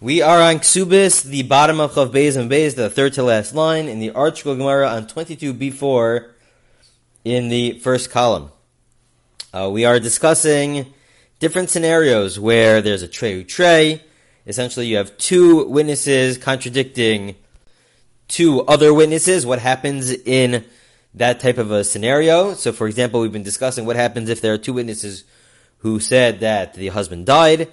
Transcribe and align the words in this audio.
We 0.00 0.22
are 0.22 0.42
on 0.42 0.56
Ksubis, 0.56 1.22
the 1.22 1.44
bottom 1.44 1.78
of 1.78 1.92
Chav 1.92 2.10
Beis 2.10 2.36
and 2.36 2.50
Beis, 2.50 2.74
the 2.74 2.90
third 2.90 3.12
to 3.12 3.22
last 3.22 3.54
line, 3.54 3.86
in 3.86 4.00
the 4.00 4.10
ArtScroll 4.10 4.58
Gemara 4.58 4.88
on 4.88 5.06
22b4 5.06 6.30
in 7.24 7.48
the 7.48 7.78
first 7.78 8.10
column. 8.10 8.50
Uh, 9.52 9.70
we 9.72 9.84
are 9.84 10.00
discussing 10.00 10.92
different 11.38 11.70
scenarios 11.70 12.40
where 12.40 12.82
there's 12.82 13.02
a 13.02 13.08
trey 13.08 13.44
trey. 13.44 14.02
Essentially, 14.48 14.88
you 14.88 14.96
have 14.96 15.16
two 15.16 15.64
witnesses 15.68 16.38
contradicting 16.38 17.36
two 18.26 18.62
other 18.62 18.92
witnesses. 18.92 19.46
What 19.46 19.60
happens 19.60 20.10
in 20.10 20.64
that 21.14 21.38
type 21.38 21.56
of 21.56 21.70
a 21.70 21.84
scenario? 21.84 22.54
So, 22.54 22.72
for 22.72 22.88
example, 22.88 23.20
we've 23.20 23.32
been 23.32 23.44
discussing 23.44 23.86
what 23.86 23.94
happens 23.94 24.28
if 24.28 24.40
there 24.40 24.54
are 24.54 24.58
two 24.58 24.72
witnesses 24.72 25.22
who 25.78 26.00
said 26.00 26.40
that 26.40 26.74
the 26.74 26.88
husband 26.88 27.26
died 27.26 27.70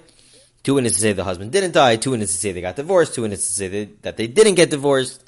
Two 0.62 0.74
witnesses 0.74 1.00
say 1.00 1.12
the 1.12 1.24
husband 1.24 1.50
didn't 1.50 1.72
die. 1.72 1.96
Two 1.96 2.12
witnesses 2.12 2.38
say 2.38 2.52
they 2.52 2.60
got 2.60 2.76
divorced. 2.76 3.14
Two 3.14 3.22
witnesses 3.22 3.54
say 3.54 3.68
they, 3.68 3.84
that 4.02 4.16
they 4.16 4.26
didn't 4.26 4.54
get 4.54 4.70
divorced. 4.70 5.24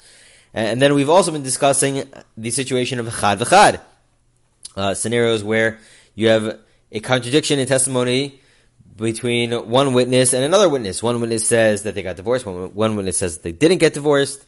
And 0.53 0.81
then 0.81 0.93
we've 0.93 1.09
also 1.09 1.31
been 1.31 1.43
discussing 1.43 2.03
the 2.37 2.51
situation 2.51 2.99
of 2.99 3.07
chad 3.19 3.39
v'chad, 3.39 3.81
uh, 4.77 4.93
scenarios 4.93 5.43
where 5.43 5.79
you 6.15 6.29
have 6.29 6.59
a 6.91 6.99
contradiction 7.01 7.59
in 7.59 7.67
testimony 7.67 8.39
between 8.95 9.51
one 9.51 9.93
witness 9.93 10.33
and 10.33 10.45
another 10.45 10.69
witness. 10.69 11.03
One 11.03 11.19
witness 11.19 11.45
says 11.45 11.83
that 11.83 11.95
they 11.95 12.03
got 12.03 12.15
divorced. 12.15 12.45
One, 12.45 12.73
one 12.73 12.95
witness 12.95 13.17
says 13.17 13.39
they 13.39 13.51
didn't 13.51 13.79
get 13.79 13.93
divorced. 13.93 14.45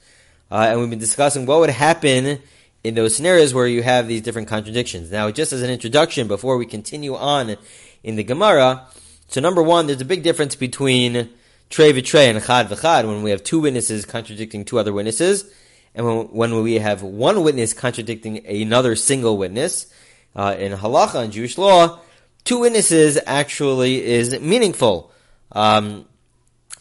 Uh, 0.50 0.68
and 0.70 0.80
we've 0.80 0.90
been 0.90 1.00
discussing 1.00 1.46
what 1.46 1.60
would 1.60 1.70
happen 1.70 2.40
in 2.86 2.96
those 2.96 3.14
scenarios 3.14 3.54
where 3.54 3.68
you 3.68 3.84
have 3.84 4.08
these 4.08 4.22
different 4.22 4.48
contradictions. 4.48 5.12
Now, 5.12 5.30
just 5.32 5.52
as 5.52 5.62
an 5.62 5.70
introduction, 5.70 6.30
before 6.30 6.56
we 6.56 6.66
continue 6.66 7.16
on 7.16 7.58
in 8.04 8.16
the 8.16 8.24
Gemara, 8.24 8.88
so 9.28 9.42
number 9.42 9.62
one, 9.62 9.88
there's 9.88 10.02
a 10.02 10.06
big 10.06 10.24
difference 10.24 10.56
between 10.56 11.30
trey 11.70 11.92
v'trey 11.92 12.30
and 12.30 12.44
chad 12.44 12.70
v'chad 12.70 13.06
when 13.06 13.24
we 13.24 13.32
have 13.32 13.44
two 13.44 13.60
witnesses 13.60 14.06
contradicting 14.06 14.64
two 14.64 14.80
other 14.80 14.94
witnesses, 14.94 15.52
and 15.94 16.06
when, 16.06 16.28
when 16.28 16.64
we 16.64 16.76
have 16.76 17.02
one 17.02 17.44
witness 17.44 17.74
contradicting 17.74 18.46
another 18.46 18.96
single 18.96 19.38
witness. 19.38 19.92
Uh, 20.36 20.56
in 20.58 20.72
halacha 20.72 21.24
and 21.24 21.34
Jewish 21.34 21.58
law, 21.58 22.00
two 22.44 22.60
witnesses 22.60 23.20
actually 23.26 24.06
is 24.06 24.40
meaningful, 24.40 25.12
um, 25.52 26.06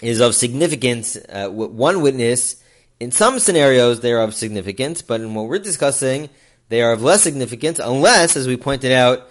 is 0.00 0.20
of 0.20 0.34
significance. 0.34 1.16
Uh, 1.16 1.48
one 1.48 2.02
witness, 2.02 2.62
in 3.00 3.10
some 3.10 3.38
scenarios, 3.38 4.00
they 4.00 4.12
are 4.12 4.22
of 4.22 4.34
significance, 4.34 5.02
but 5.02 5.20
in 5.20 5.34
what 5.34 5.48
we're 5.48 5.58
discussing, 5.58 6.28
they 6.68 6.82
are 6.82 6.92
of 6.92 7.02
less 7.02 7.22
significance, 7.22 7.78
unless, 7.78 8.36
as 8.36 8.46
we 8.46 8.56
pointed 8.56 8.92
out, 8.92 9.28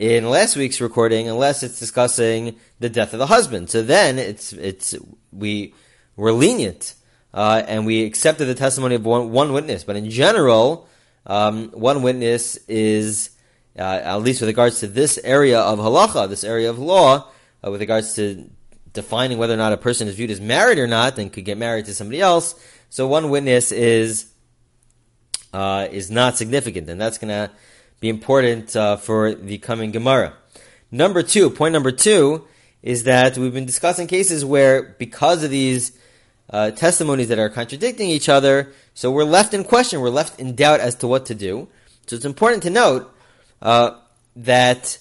in 0.00 0.30
last 0.30 0.56
week's 0.56 0.80
recording 0.80 1.28
unless 1.28 1.62
it's 1.62 1.78
discussing 1.78 2.56
the 2.78 2.88
death 2.88 3.12
of 3.12 3.18
the 3.18 3.26
husband. 3.26 3.68
So 3.68 3.82
then 3.82 4.18
it's 4.18 4.54
it's 4.54 4.94
we 5.30 5.74
we're 6.16 6.32
lenient 6.32 6.94
uh, 7.34 7.62
and 7.68 7.84
we 7.84 8.04
accepted 8.04 8.46
the 8.46 8.54
testimony 8.54 8.94
of 8.94 9.04
one, 9.04 9.30
one 9.30 9.52
witness. 9.52 9.84
But 9.84 9.96
in 9.96 10.08
general, 10.08 10.88
um, 11.26 11.68
one 11.72 12.02
witness 12.02 12.56
is 12.66 13.30
uh, 13.78 13.82
at 13.82 14.16
least 14.22 14.40
with 14.40 14.48
regards 14.48 14.80
to 14.80 14.86
this 14.86 15.18
area 15.22 15.60
of 15.60 15.78
halacha, 15.78 16.30
this 16.30 16.44
area 16.44 16.70
of 16.70 16.78
law, 16.78 17.28
uh, 17.62 17.70
with 17.70 17.82
regards 17.82 18.14
to 18.14 18.48
defining 18.94 19.36
whether 19.36 19.52
or 19.52 19.58
not 19.58 19.74
a 19.74 19.76
person 19.76 20.08
is 20.08 20.14
viewed 20.14 20.30
as 20.30 20.40
married 20.40 20.78
or 20.78 20.86
not 20.86 21.18
and 21.18 21.30
could 21.30 21.44
get 21.44 21.58
married 21.58 21.84
to 21.84 21.94
somebody 21.94 22.22
else. 22.22 22.54
So 22.88 23.06
one 23.06 23.28
witness 23.28 23.70
is 23.70 24.32
uh, 25.52 25.88
is 25.90 26.10
not 26.10 26.38
significant, 26.38 26.88
and 26.88 26.98
that's 26.98 27.18
going 27.18 27.28
to 27.28 27.50
be 28.00 28.08
important 28.08 28.74
uh, 28.74 28.96
for 28.96 29.34
the 29.34 29.58
coming 29.58 29.90
Gemara. 29.90 30.34
Number 30.90 31.22
two, 31.22 31.50
point 31.50 31.72
number 31.72 31.92
two, 31.92 32.46
is 32.82 33.04
that 33.04 33.36
we've 33.36 33.54
been 33.54 33.66
discussing 33.66 34.06
cases 34.06 34.44
where, 34.44 34.96
because 34.98 35.44
of 35.44 35.50
these 35.50 35.92
uh, 36.48 36.70
testimonies 36.72 37.28
that 37.28 37.38
are 37.38 37.50
contradicting 37.50 38.08
each 38.08 38.28
other, 38.28 38.72
so 38.94 39.10
we're 39.10 39.24
left 39.24 39.54
in 39.54 39.64
question, 39.64 40.00
we're 40.00 40.08
left 40.10 40.40
in 40.40 40.56
doubt 40.56 40.80
as 40.80 40.94
to 40.96 41.06
what 41.06 41.26
to 41.26 41.34
do. 41.34 41.68
So 42.06 42.16
it's 42.16 42.24
important 42.24 42.62
to 42.64 42.70
note 42.70 43.14
uh, 43.62 43.98
that 44.36 44.98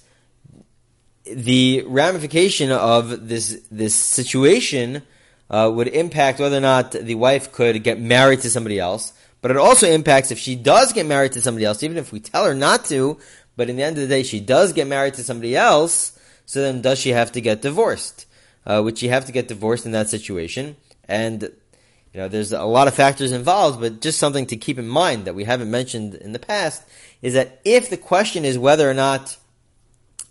the 1.23 1.83
ramification 1.87 2.71
of 2.71 3.27
this 3.27 3.61
this 3.71 3.95
situation 3.95 5.03
uh, 5.49 5.71
would 5.73 5.87
impact 5.87 6.39
whether 6.39 6.57
or 6.57 6.61
not 6.61 6.91
the 6.91 7.15
wife 7.15 7.51
could 7.51 7.83
get 7.83 7.99
married 7.99 8.41
to 8.41 8.49
somebody 8.49 8.79
else. 8.79 9.13
But 9.41 9.51
it 9.51 9.57
also 9.57 9.87
impacts 9.87 10.31
if 10.31 10.39
she 10.39 10.55
does 10.55 10.93
get 10.93 11.05
married 11.05 11.33
to 11.33 11.41
somebody 11.41 11.65
else, 11.65 11.83
even 11.83 11.97
if 11.97 12.11
we 12.11 12.19
tell 12.19 12.45
her 12.45 12.53
not 12.53 12.85
to, 12.85 13.17
but 13.55 13.69
in 13.69 13.75
the 13.75 13.83
end 13.83 13.97
of 13.97 14.01
the 14.01 14.07
day, 14.07 14.23
she 14.23 14.39
does 14.39 14.73
get 14.73 14.87
married 14.87 15.15
to 15.15 15.23
somebody 15.23 15.55
else, 15.55 16.17
so 16.45 16.61
then 16.61 16.81
does 16.81 16.99
she 16.99 17.09
have 17.09 17.31
to 17.33 17.41
get 17.41 17.61
divorced? 17.61 18.25
Uh, 18.65 18.81
would 18.83 18.97
she 18.97 19.07
have 19.07 19.25
to 19.25 19.31
get 19.31 19.47
divorced 19.47 19.85
in 19.85 19.93
that 19.93 20.09
situation? 20.09 20.75
And, 21.07 21.43
you 21.43 22.19
know, 22.19 22.27
there's 22.27 22.51
a 22.51 22.63
lot 22.63 22.87
of 22.87 22.93
factors 22.93 23.31
involved, 23.31 23.79
but 23.79 24.01
just 24.01 24.19
something 24.19 24.45
to 24.47 24.57
keep 24.57 24.77
in 24.77 24.87
mind 24.87 25.25
that 25.25 25.35
we 25.35 25.43
haven't 25.43 25.71
mentioned 25.71 26.15
in 26.15 26.33
the 26.33 26.39
past 26.39 26.83
is 27.21 27.33
that 27.33 27.59
if 27.63 27.89
the 27.89 27.97
question 27.97 28.45
is 28.45 28.57
whether 28.57 28.89
or 28.89 28.93
not 28.93 29.37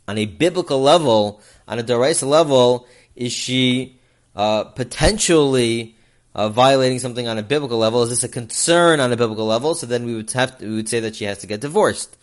on 0.07 0.19
a 0.19 0.25
biblical 0.25 0.81
level, 0.81 1.43
on 1.67 1.79
a 1.79 1.83
Doraisa 1.83 2.27
level, 2.27 2.87
is 3.15 3.33
she 3.33 3.99
uh, 4.35 4.65
potentially 4.65 5.97
uh, 6.39 6.49
violating 6.49 7.01
something 7.01 7.27
on 7.27 7.37
a 7.37 7.43
biblical 7.43 7.79
level? 7.79 8.05
Is 8.05 8.11
this 8.11 8.23
a 8.23 8.29
concern 8.29 9.01
on 9.01 9.13
a 9.13 9.17
biblical 9.17 9.45
level? 9.45 9.75
So 9.75 9.87
then 9.87 10.07
we 10.07 10.15
would 10.15 10.31
have 10.33 10.57
to, 10.59 10.69
we 10.69 10.77
would 10.77 10.89
say 10.89 11.01
that 11.01 11.17
she 11.17 11.25
has 11.25 11.39
to 11.39 11.49
get 11.49 11.61
divorced. 11.61 12.17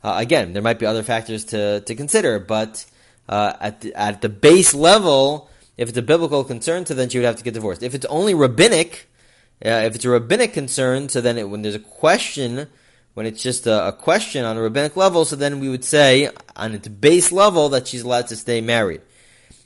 Uh, 0.00 0.14
again, 0.16 0.52
there 0.52 0.62
might 0.62 0.78
be 0.78 0.86
other 0.86 1.02
factors 1.02 1.44
to, 1.46 1.80
to 1.80 1.94
consider, 1.96 2.38
but 2.38 2.86
uh, 3.28 3.54
at 3.60 3.80
the, 3.80 3.92
at 3.94 4.22
the 4.22 4.28
base 4.28 4.74
level, 4.74 5.50
if 5.76 5.88
it's 5.88 5.98
a 5.98 6.02
biblical 6.02 6.44
concern, 6.44 6.86
so 6.86 6.94
then 6.94 7.08
she 7.08 7.18
would 7.18 7.24
have 7.24 7.34
to 7.34 7.42
get 7.42 7.54
divorced. 7.54 7.82
If 7.82 7.96
it's 7.96 8.06
only 8.06 8.32
rabbinic, 8.32 9.08
uh, 9.66 9.82
if 9.86 9.96
it's 9.96 10.04
a 10.04 10.10
rabbinic 10.10 10.52
concern, 10.52 11.08
so 11.08 11.20
then 11.20 11.36
it, 11.36 11.50
when 11.50 11.62
there's 11.62 11.74
a 11.74 11.80
question, 11.80 12.68
when 13.14 13.26
it's 13.26 13.42
just 13.42 13.66
a, 13.66 13.88
a, 13.88 13.92
question 13.92 14.44
on 14.44 14.56
a 14.56 14.62
rabbinic 14.62 14.96
level, 14.96 15.24
so 15.24 15.34
then 15.34 15.58
we 15.58 15.68
would 15.68 15.84
say 15.84 16.30
on 16.54 16.74
its 16.74 16.86
base 16.86 17.32
level 17.32 17.70
that 17.70 17.88
she's 17.88 18.02
allowed 18.02 18.28
to 18.28 18.36
stay 18.36 18.60
married. 18.60 19.00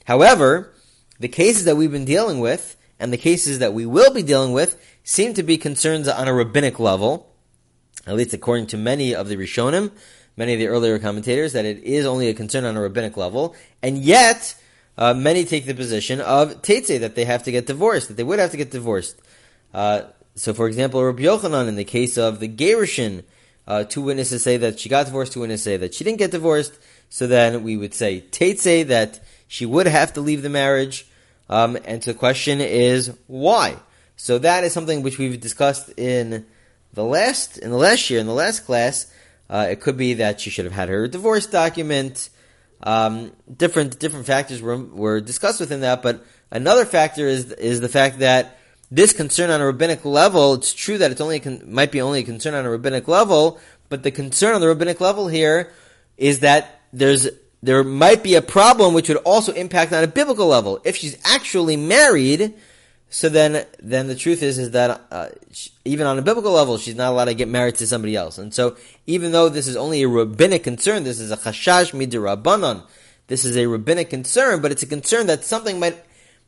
However, 0.05 0.73
the 1.19 1.27
cases 1.27 1.65
that 1.65 1.75
we've 1.75 1.91
been 1.91 2.05
dealing 2.05 2.39
with, 2.39 2.75
and 3.03 3.11
the 3.11 3.17
cases 3.17 3.59
that 3.59 3.73
we 3.73 3.85
will 3.85 4.13
be 4.13 4.23
dealing 4.23 4.53
with 4.53 4.81
seem 5.03 5.33
to 5.33 5.43
be 5.43 5.57
concerns 5.57 6.07
on 6.07 6.29
a 6.29 6.33
rabbinic 6.33 6.79
level, 6.79 7.29
at 8.07 8.15
least 8.15 8.33
according 8.33 8.65
to 8.67 8.77
many 8.77 9.13
of 9.13 9.27
the 9.27 9.35
Rishonim, 9.35 9.91
many 10.37 10.53
of 10.53 10.59
the 10.59 10.67
earlier 10.67 10.97
commentators, 10.99 11.51
that 11.51 11.65
it 11.65 11.83
is 11.83 12.05
only 12.05 12.29
a 12.29 12.33
concern 12.33 12.63
on 12.63 12.77
a 12.77 12.81
rabbinic 12.81 13.17
level, 13.17 13.55
and 13.81 13.97
yet 13.97 14.55
uh, 14.97 15.13
many 15.13 15.43
take 15.43 15.65
the 15.65 15.73
position 15.73 16.21
of 16.21 16.61
Tetze, 16.61 16.97
that 17.01 17.15
they 17.15 17.25
have 17.25 17.43
to 17.43 17.51
get 17.51 17.65
divorced, 17.65 18.07
that 18.07 18.13
they 18.13 18.23
would 18.23 18.39
have 18.39 18.51
to 18.51 18.57
get 18.57 18.71
divorced. 18.71 19.21
Uh, 19.73 20.03
so, 20.35 20.53
for 20.53 20.65
example, 20.67 21.03
Rabbi 21.03 21.23
Yochanan, 21.23 21.67
in 21.67 21.75
the 21.75 21.83
case 21.83 22.17
of 22.17 22.39
the 22.39 22.47
Gerushin, 22.47 23.25
uh, 23.67 23.83
two 23.83 24.01
witnesses 24.01 24.43
say 24.43 24.55
that 24.55 24.79
she 24.79 24.87
got 24.87 25.07
divorced, 25.07 25.33
two 25.33 25.41
witnesses 25.41 25.65
say 25.65 25.75
that 25.75 25.93
she 25.93 26.05
didn't 26.05 26.19
get 26.19 26.31
divorced, 26.31 26.79
so 27.09 27.27
then 27.27 27.63
we 27.63 27.75
would 27.75 27.93
say 27.93 28.21
Tetze, 28.31 28.87
that 28.87 29.19
she 29.49 29.65
would 29.65 29.87
have 29.87 30.13
to 30.13 30.21
leave 30.21 30.41
the 30.41 30.49
marriage, 30.49 31.05
um, 31.53 31.77
and 31.85 32.03
so 32.03 32.13
the 32.13 32.17
question 32.17 32.61
is 32.61 33.15
why? 33.27 33.75
So 34.15 34.39
that 34.39 34.63
is 34.63 34.73
something 34.73 35.03
which 35.03 35.19
we've 35.19 35.39
discussed 35.39 35.93
in 35.97 36.47
the 36.93 37.03
last 37.03 37.59
in 37.59 37.69
the 37.69 37.77
last 37.77 38.09
year 38.09 38.19
in 38.19 38.25
the 38.25 38.33
last 38.33 38.65
class. 38.65 39.11
Uh, 39.47 39.67
it 39.69 39.79
could 39.79 39.95
be 39.95 40.15
that 40.15 40.41
she 40.41 40.49
should 40.49 40.65
have 40.65 40.73
had 40.73 40.89
her 40.89 41.07
divorce 41.07 41.45
document. 41.45 42.29
Um, 42.81 43.33
different 43.55 43.99
different 43.99 44.25
factors 44.25 44.63
were 44.63 44.77
were 44.77 45.21
discussed 45.21 45.59
within 45.59 45.81
that, 45.81 46.01
but 46.01 46.25
another 46.49 46.85
factor 46.85 47.27
is 47.27 47.51
is 47.51 47.81
the 47.81 47.89
fact 47.89 48.17
that 48.19 48.57
this 48.89 49.13
concern 49.13 49.51
on 49.51 49.61
a 49.61 49.65
rabbinic 49.67 50.03
level. 50.05 50.55
It's 50.55 50.73
true 50.73 50.97
that 50.97 51.11
it's 51.11 51.21
only 51.21 51.39
con- 51.39 51.61
might 51.67 51.91
be 51.91 52.01
only 52.01 52.21
a 52.21 52.23
concern 52.23 52.55
on 52.55 52.65
a 52.65 52.69
rabbinic 52.71 53.07
level, 53.07 53.59
but 53.89 54.01
the 54.01 54.09
concern 54.11 54.55
on 54.55 54.61
the 54.61 54.67
rabbinic 54.67 54.99
level 54.99 55.27
here 55.27 55.71
is 56.17 56.39
that 56.39 56.81
there's 56.91 57.27
there 57.63 57.81
might 57.81 58.23
be 58.23 58.35
a 58.35 58.41
problem 58.41 58.93
which 58.93 59.07
would 59.07 59.19
also 59.19 59.53
impact 59.53 59.93
on 59.93 60.03
a 60.03 60.07
biblical 60.07 60.47
level. 60.47 60.81
If 60.83 60.97
she's 60.97 61.17
actually 61.23 61.77
married, 61.77 62.53
so 63.09 63.29
then, 63.29 63.65
then 63.81 64.07
the 64.07 64.15
truth 64.15 64.43
is, 64.43 64.59
is 64.59 64.71
that 64.71 65.01
uh, 65.09 65.29
she, 65.53 65.71
even 65.85 66.05
on 66.05 66.19
a 66.19 66.21
biblical 66.21 66.51
level, 66.51 66.77
she's 66.77 66.95
not 66.95 67.13
allowed 67.13 67.25
to 67.25 67.33
get 67.33 67.47
married 67.47 67.75
to 67.75 67.87
somebody 67.87 68.17
else. 68.17 68.37
And 68.37 68.53
so, 68.53 68.75
even 69.07 69.31
though 69.31 69.47
this 69.47 69.65
is 69.65 69.77
only 69.77 70.03
a 70.03 70.09
rabbinic 70.09 70.65
concern, 70.65 71.05
this 71.05 71.21
is 71.21 71.31
a 71.31 71.37
chashash 71.37 71.93
midirabbanon. 71.93 72.83
This 73.27 73.45
is 73.45 73.55
a 73.55 73.65
rabbinic 73.65 74.09
concern, 74.09 74.61
but 74.61 74.73
it's 74.73 74.83
a 74.83 74.87
concern 74.87 75.27
that 75.27 75.45
something 75.45 75.79
might 75.79 76.03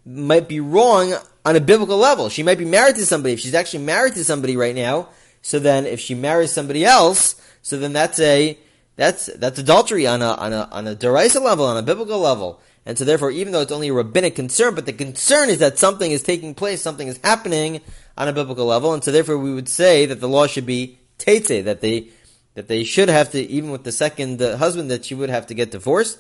might 0.06 0.50
be 0.50 0.60
wrong 0.60 1.14
on 1.46 1.56
a 1.56 1.62
biblical 1.62 1.98
level. 1.98 2.28
She 2.28 2.44
might 2.44 2.58
be 2.58 2.66
married 2.66 2.96
to 2.96 3.06
somebody. 3.06 3.34
If 3.34 3.40
she's 3.40 3.56
actually 3.56 3.86
married 3.86 4.16
to 4.16 4.26
somebody 4.26 4.58
right 4.58 4.76
now, 4.76 5.08
so 5.42 5.60
then 5.60 5.86
if 5.86 6.02
she 6.02 6.14
marries 6.14 6.52
somebody 6.52 6.84
else, 6.84 7.42
so 7.62 7.80
then 7.80 7.94
that's 7.94 8.20
a 8.20 8.60
that's 8.96 9.28
that's 9.38 9.60
adultery 9.60 10.08
on 10.08 10.22
a 10.22 10.30
on 10.30 10.54
a 10.54 10.70
on 10.72 10.88
a 10.88 10.96
Doraisa 10.96 11.42
level, 11.42 11.66
on 11.66 11.78
a 11.78 11.84
biblical 11.84 12.20
level. 12.20 12.62
And 12.86 12.98
so 12.98 13.04
therefore, 13.04 13.32
even 13.32 13.52
though 13.52 13.62
it's 13.62 13.72
only 13.72 13.88
a 13.88 13.94
rabbinic 13.94 14.36
concern, 14.36 14.76
but 14.76 14.86
the 14.86 14.94
concern 14.94 15.50
is 15.50 15.58
that 15.60 15.80
something 15.80 16.12
is 16.12 16.22
taking 16.22 16.54
place, 16.54 16.82
something 16.82 17.08
is 17.08 17.20
happening 17.24 17.82
on 18.16 18.28
a 18.28 18.34
biblical 18.34 18.66
level, 18.66 18.94
and 18.94 19.04
so 19.04 19.12
therefore 19.12 19.38
we 19.38 19.54
would 19.54 19.68
say 19.68 20.06
that 20.06 20.20
the 20.20 20.30
law 20.30 20.48
should 20.48 20.66
be 20.66 21.00
tetze, 21.18 21.64
that 21.64 21.82
they 21.82 22.10
that 22.54 22.68
they 22.68 22.84
should 22.84 23.10
have 23.10 23.32
to, 23.32 23.42
even 23.42 23.72
with 23.72 23.84
the 23.84 23.92
second 23.92 24.40
husband, 24.40 24.90
that 24.92 25.06
she 25.06 25.16
would 25.16 25.30
have 25.30 25.48
to 25.48 25.54
get 25.54 25.72
divorced. 25.72 26.20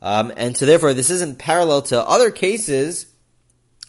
Um, 0.00 0.32
and 0.36 0.56
so 0.56 0.66
therefore, 0.66 0.94
this 0.94 1.10
isn't 1.10 1.38
parallel 1.38 1.82
to 1.82 2.02
other 2.02 2.30
cases 2.30 3.06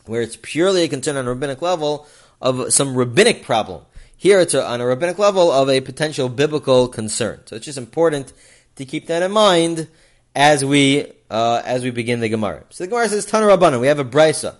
where 0.06 0.22
it's 0.22 0.38
purely 0.42 0.84
a 0.84 0.88
concern 0.88 1.18
on 1.18 1.28
a 1.28 1.30
rabbinic 1.30 1.62
level 1.62 2.08
of 2.42 2.74
some 2.74 2.96
rabbinic 2.96 3.44
problem. 3.44 3.84
Here 4.19 4.40
it's 4.40 4.56
on 4.56 4.81
a 4.81 4.86
rabbinic 4.86 5.19
level 5.19 5.52
of 5.52 5.69
a 5.69 5.80
potential 5.80 6.28
biblical 6.28 6.88
concern. 6.88 7.42
So 7.46 7.56
it's 7.56 7.66
just 7.66 7.78
important 7.78 8.34
to 8.75 8.84
keep 8.84 9.06
that 9.08 9.22
in 9.22 9.31
mind 9.31 9.88
as 10.36 10.66
we 10.66 11.06
uh, 11.30 11.62
as 11.64 11.84
we 11.84 11.92
begin 11.92 12.19
the 12.19 12.30
Gemara. 12.30 12.64
So 12.69 12.84
the 12.84 12.90
Gemara 12.90 13.10
says 13.10 13.28
Tana 13.28 13.46
Rabbanan. 13.46 13.80
We 13.80 13.88
have 13.88 14.00
a 14.00 14.06
brisa, 14.06 14.56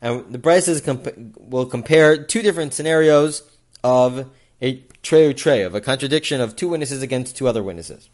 and 0.00 0.32
the 0.32 0.38
brisa 0.38 0.82
comp- 0.82 1.38
will 1.38 1.66
compare 1.66 2.24
two 2.24 2.40
different 2.40 2.72
scenarios 2.72 3.42
of 3.84 4.30
a 4.62 4.76
trey 5.02 5.34
trey 5.34 5.62
of 5.62 5.74
a 5.74 5.82
contradiction 5.82 6.40
of 6.40 6.56
two 6.56 6.68
witnesses 6.68 7.02
against 7.02 7.36
two 7.36 7.48
other 7.48 7.62
witnesses. 7.62 8.08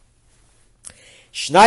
Two 1.33 1.63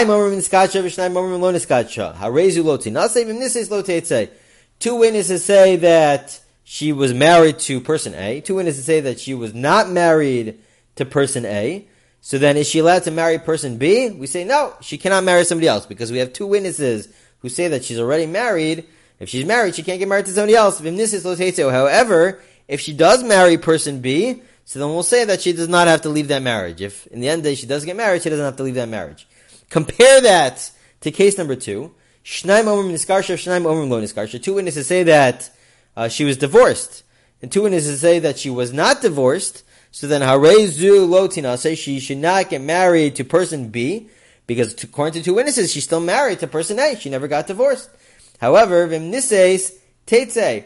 witnesses 4.96 5.44
say 5.44 5.76
that 5.76 6.40
she 6.72 6.92
was 6.92 7.12
married 7.12 7.58
to 7.58 7.80
person 7.80 8.14
A. 8.14 8.40
Two 8.40 8.54
witnesses 8.54 8.84
say 8.84 9.00
that 9.00 9.18
she 9.18 9.34
was 9.34 9.52
not 9.52 9.90
married 9.90 10.60
to 10.94 11.04
person 11.04 11.44
A. 11.44 11.88
So 12.20 12.38
then 12.38 12.56
is 12.56 12.68
she 12.68 12.78
allowed 12.78 13.02
to 13.02 13.10
marry 13.10 13.40
person 13.40 13.76
B? 13.76 14.10
We 14.10 14.28
say 14.28 14.44
no, 14.44 14.74
she 14.80 14.96
cannot 14.96 15.24
marry 15.24 15.44
somebody 15.44 15.66
else 15.66 15.84
because 15.84 16.12
we 16.12 16.18
have 16.18 16.32
two 16.32 16.46
witnesses 16.46 17.08
who 17.40 17.48
say 17.48 17.66
that 17.66 17.82
she's 17.82 17.98
already 17.98 18.26
married. 18.26 18.86
If 19.18 19.28
she's 19.28 19.44
married, 19.44 19.74
she 19.74 19.82
can't 19.82 19.98
get 19.98 20.06
married 20.06 20.26
to 20.26 20.30
somebody 20.30 20.54
else. 20.54 20.78
However, 21.58 22.40
if 22.68 22.80
she 22.80 22.92
does 22.92 23.24
marry 23.24 23.58
person 23.58 24.00
B, 24.00 24.40
so 24.64 24.78
then 24.78 24.90
we'll 24.90 25.02
say 25.02 25.24
that 25.24 25.40
she 25.40 25.52
does 25.52 25.68
not 25.68 25.88
have 25.88 26.02
to 26.02 26.08
leave 26.08 26.28
that 26.28 26.42
marriage. 26.42 26.80
If 26.80 27.04
in 27.08 27.18
the 27.18 27.28
end 27.28 27.42
the 27.42 27.48
day 27.48 27.56
she 27.56 27.66
does 27.66 27.84
get 27.84 27.96
married, 27.96 28.22
she 28.22 28.30
doesn't 28.30 28.44
have 28.44 28.58
to 28.58 28.62
leave 28.62 28.76
that 28.76 28.88
marriage. 28.88 29.26
Compare 29.70 30.20
that 30.20 30.70
to 31.00 31.10
case 31.10 31.36
number 31.36 31.56
two. 31.56 31.92
Two 32.22 32.46
witnesses 34.54 34.86
say 34.86 35.02
that 35.02 35.50
uh, 35.96 36.08
she 36.08 36.24
was 36.24 36.36
divorced, 36.36 37.02
and 37.42 37.50
two 37.50 37.62
witnesses 37.62 38.00
say 38.00 38.18
that 38.18 38.38
she 38.38 38.50
was 38.50 38.72
not 38.72 39.02
divorced. 39.02 39.64
So 39.92 40.06
then, 40.06 40.22
harezu 40.22 41.08
lotina 41.08 41.58
say 41.58 41.74
she 41.74 41.98
should 41.98 42.18
not 42.18 42.48
get 42.48 42.60
married 42.60 43.16
to 43.16 43.24
person 43.24 43.70
B 43.70 44.08
because 44.46 44.82
according 44.82 45.14
to 45.14 45.22
two 45.22 45.34
witnesses, 45.34 45.72
she's 45.72 45.84
still 45.84 46.00
married 46.00 46.40
to 46.40 46.46
person 46.46 46.78
A. 46.78 46.96
She 46.96 47.08
never 47.08 47.28
got 47.28 47.46
divorced. 47.46 47.88
However, 48.40 48.88
vimnises 48.88 49.76
teitze. 50.06 50.64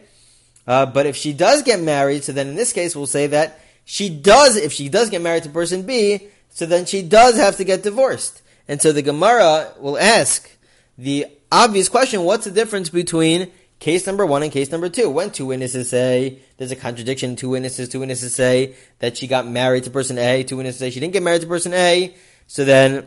Uh, 0.67 0.87
but 0.87 1.07
if 1.07 1.17
she 1.17 1.33
does 1.33 1.63
get 1.63 1.81
married, 1.81 2.25
so 2.25 2.33
then 2.33 2.49
in 2.49 2.55
this 2.55 2.73
case 2.73 2.97
we'll 2.97 3.07
say 3.07 3.27
that 3.27 3.61
she 3.85 4.09
does, 4.09 4.57
if 4.57 4.73
she 4.73 4.89
does 4.89 5.11
get 5.11 5.21
married 5.21 5.43
to 5.43 5.51
person 5.51 5.83
B, 5.83 6.29
so 6.49 6.65
then 6.65 6.87
she 6.87 7.03
does 7.03 7.37
have 7.37 7.57
to 7.59 7.65
get 7.65 7.83
divorced. 7.83 8.41
And 8.69 8.81
so 8.81 8.93
the 8.93 9.03
Gemara 9.03 9.75
will 9.79 9.99
ask 9.99 10.51
the 10.97 11.27
obvious 11.53 11.89
question, 11.89 12.25
what's 12.25 12.45
the 12.47 12.51
difference 12.51 12.89
between 12.89 13.51
case 13.79 14.07
number 14.07 14.25
one 14.25 14.43
and 14.43 14.53
case 14.53 14.71
number 14.71 14.89
two? 14.89 15.11
When 15.11 15.31
two 15.31 15.47
witnesses 15.47 15.91
say 15.91 16.41
there's 16.57 16.73
a 16.73 16.77
contradiction, 16.77 17.37
two 17.37 17.51
witnesses, 17.51 17.89
two 17.89 18.01
witnesses 18.01 18.35
say 18.35 18.75
that 18.99 19.17
she 19.17 19.27
got 19.27 19.47
married 19.47 19.85
to 19.85 19.91
person 19.91 20.19
A, 20.19 20.43
two 20.43 20.57
witnesses 20.57 20.79
say 20.79 20.91
she 20.91 21.01
didn't 21.01 21.13
get 21.13 21.23
married 21.23 21.43
to 21.43 21.47
person 21.47 21.75
A, 21.75 22.15
so 22.47 22.65
then 22.65 23.07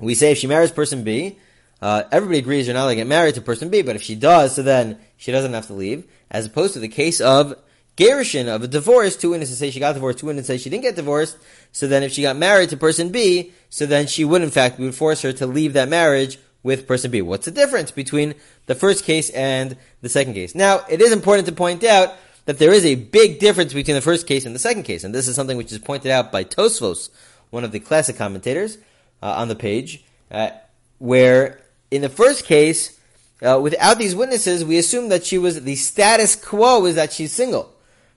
we 0.00 0.14
say 0.14 0.32
if 0.32 0.38
she 0.38 0.46
marries 0.46 0.70
person 0.70 1.04
B, 1.04 1.38
uh, 1.80 2.04
everybody 2.10 2.38
agrees 2.38 2.66
you're 2.66 2.74
not 2.74 2.84
going 2.84 2.96
to 2.96 3.00
get 3.00 3.06
married 3.06 3.34
to 3.34 3.40
person 3.40 3.68
B, 3.68 3.82
but 3.82 3.96
if 3.96 4.02
she 4.02 4.14
does, 4.14 4.54
so 4.54 4.62
then 4.62 4.98
she 5.16 5.32
doesn't 5.32 5.52
have 5.52 5.66
to 5.66 5.74
leave, 5.74 6.06
as 6.30 6.46
opposed 6.46 6.74
to 6.74 6.80
the 6.80 6.88
case 6.88 7.20
of 7.20 7.54
Gerushin 7.96 8.46
of 8.46 8.62
a 8.62 8.68
divorce, 8.68 9.16
two 9.16 9.30
witnesses 9.30 9.58
say 9.58 9.70
she 9.70 9.80
got 9.80 9.94
divorced, 9.94 10.18
two 10.18 10.26
witnesses 10.26 10.48
say 10.48 10.58
she 10.58 10.68
didn't 10.68 10.82
get 10.82 10.96
divorced. 10.96 11.38
So 11.72 11.86
then 11.86 12.02
if 12.02 12.12
she 12.12 12.22
got 12.22 12.36
married 12.36 12.68
to 12.70 12.76
person 12.76 13.10
B, 13.10 13.52
so 13.70 13.86
then 13.86 14.06
she 14.06 14.24
would 14.24 14.42
in 14.42 14.50
fact, 14.50 14.78
we 14.78 14.84
would 14.84 14.94
force 14.94 15.22
her 15.22 15.32
to 15.32 15.46
leave 15.46 15.72
that 15.72 15.88
marriage 15.88 16.38
with 16.62 16.86
person 16.86 17.10
B. 17.10 17.22
What's 17.22 17.46
the 17.46 17.52
difference 17.52 17.90
between 17.90 18.34
the 18.66 18.74
first 18.74 19.04
case 19.04 19.30
and 19.30 19.76
the 20.02 20.08
second 20.08 20.34
case? 20.34 20.54
Now, 20.54 20.80
it 20.88 21.00
is 21.00 21.12
important 21.12 21.46
to 21.46 21.52
point 21.52 21.84
out 21.84 22.14
that 22.44 22.58
there 22.58 22.72
is 22.72 22.84
a 22.84 22.94
big 22.94 23.38
difference 23.38 23.72
between 23.72 23.96
the 23.96 24.02
first 24.02 24.26
case 24.26 24.46
and 24.46 24.54
the 24.54 24.60
second 24.60 24.84
case, 24.84 25.04
and 25.04 25.14
this 25.14 25.28
is 25.28 25.34
something 25.34 25.56
which 25.56 25.72
is 25.72 25.78
pointed 25.78 26.10
out 26.10 26.30
by 26.30 26.44
Tosfos, 26.44 27.10
one 27.50 27.64
of 27.64 27.72
the 27.72 27.80
classic 27.80 28.16
commentators, 28.16 28.78
uh, 29.22 29.32
on 29.32 29.48
the 29.48 29.56
page, 29.56 30.04
uh, 30.30 30.50
where 30.98 31.60
in 31.90 32.02
the 32.02 32.08
first 32.08 32.44
case, 32.44 32.98
uh, 33.42 33.58
without 33.60 33.98
these 33.98 34.14
witnesses, 34.14 34.64
we 34.64 34.78
assume 34.78 35.08
that 35.08 35.24
she 35.24 35.38
was, 35.38 35.62
the 35.62 35.76
status 35.76 36.36
quo 36.36 36.86
is 36.86 36.94
that 36.94 37.12
she's 37.12 37.32
single 37.32 37.72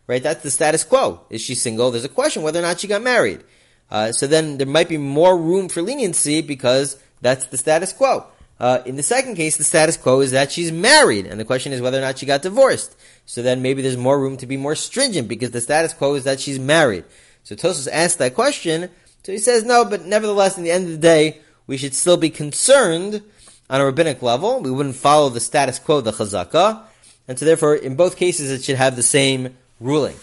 right? 0.09 0.23
That's 0.23 0.41
the 0.41 0.49
status 0.49 0.83
quo. 0.83 1.21
Is 1.29 1.39
she 1.39 1.53
single? 1.53 1.91
There's 1.91 2.03
a 2.03 2.09
question 2.09 2.41
whether 2.41 2.57
or 2.57 2.63
not 2.63 2.79
she 2.79 2.87
got 2.87 3.03
married. 3.03 3.43
Uh, 3.91 4.11
so 4.11 4.25
then 4.25 4.57
there 4.57 4.65
might 4.65 4.89
be 4.89 4.97
more 4.97 5.37
room 5.37 5.69
for 5.69 5.83
leniency 5.83 6.41
because 6.41 6.97
that's 7.21 7.45
the 7.45 7.57
status 7.57 7.93
quo. 7.93 8.25
Uh, 8.59 8.81
in 8.85 8.97
the 8.97 9.03
second 9.03 9.35
case, 9.35 9.55
the 9.55 9.63
status 9.63 9.95
quo 9.95 10.19
is 10.19 10.31
that 10.31 10.51
she's 10.51 10.71
married, 10.71 11.25
and 11.25 11.39
the 11.39 11.45
question 11.45 11.71
is 11.71 11.81
whether 11.81 11.97
or 11.97 12.01
not 12.01 12.17
she 12.17 12.25
got 12.25 12.41
divorced. 12.41 12.95
So 13.25 13.41
then 13.41 13.61
maybe 13.61 13.81
there's 13.81 13.95
more 13.95 14.19
room 14.19 14.35
to 14.37 14.45
be 14.45 14.57
more 14.57 14.75
stringent 14.75 15.27
because 15.29 15.51
the 15.51 15.61
status 15.61 15.93
quo 15.93 16.15
is 16.15 16.25
that 16.25 16.39
she's 16.39 16.59
married. 16.59 17.05
So 17.43 17.55
Tosfos 17.55 17.87
asked 17.91 18.17
that 18.19 18.35
question, 18.35 18.89
so 19.23 19.31
he 19.31 19.37
says 19.37 19.63
no, 19.63 19.85
but 19.85 20.05
nevertheless, 20.05 20.57
in 20.57 20.63
the 20.63 20.71
end 20.71 20.85
of 20.85 20.91
the 20.91 20.97
day, 20.97 21.39
we 21.67 21.77
should 21.77 21.93
still 21.93 22.17
be 22.17 22.29
concerned 22.29 23.23
on 23.69 23.79
a 23.79 23.85
rabbinic 23.85 24.21
level. 24.21 24.59
We 24.59 24.71
wouldn't 24.71 24.95
follow 24.95 25.29
the 25.29 25.39
status 25.39 25.79
quo, 25.79 26.01
the 26.01 26.11
chazaka, 26.11 26.81
and 27.27 27.39
so 27.39 27.45
therefore, 27.45 27.75
in 27.75 27.95
both 27.95 28.17
cases, 28.17 28.51
it 28.51 28.63
should 28.63 28.75
have 28.75 28.95
the 28.95 29.03
same 29.03 29.55
ruling. 29.79 30.17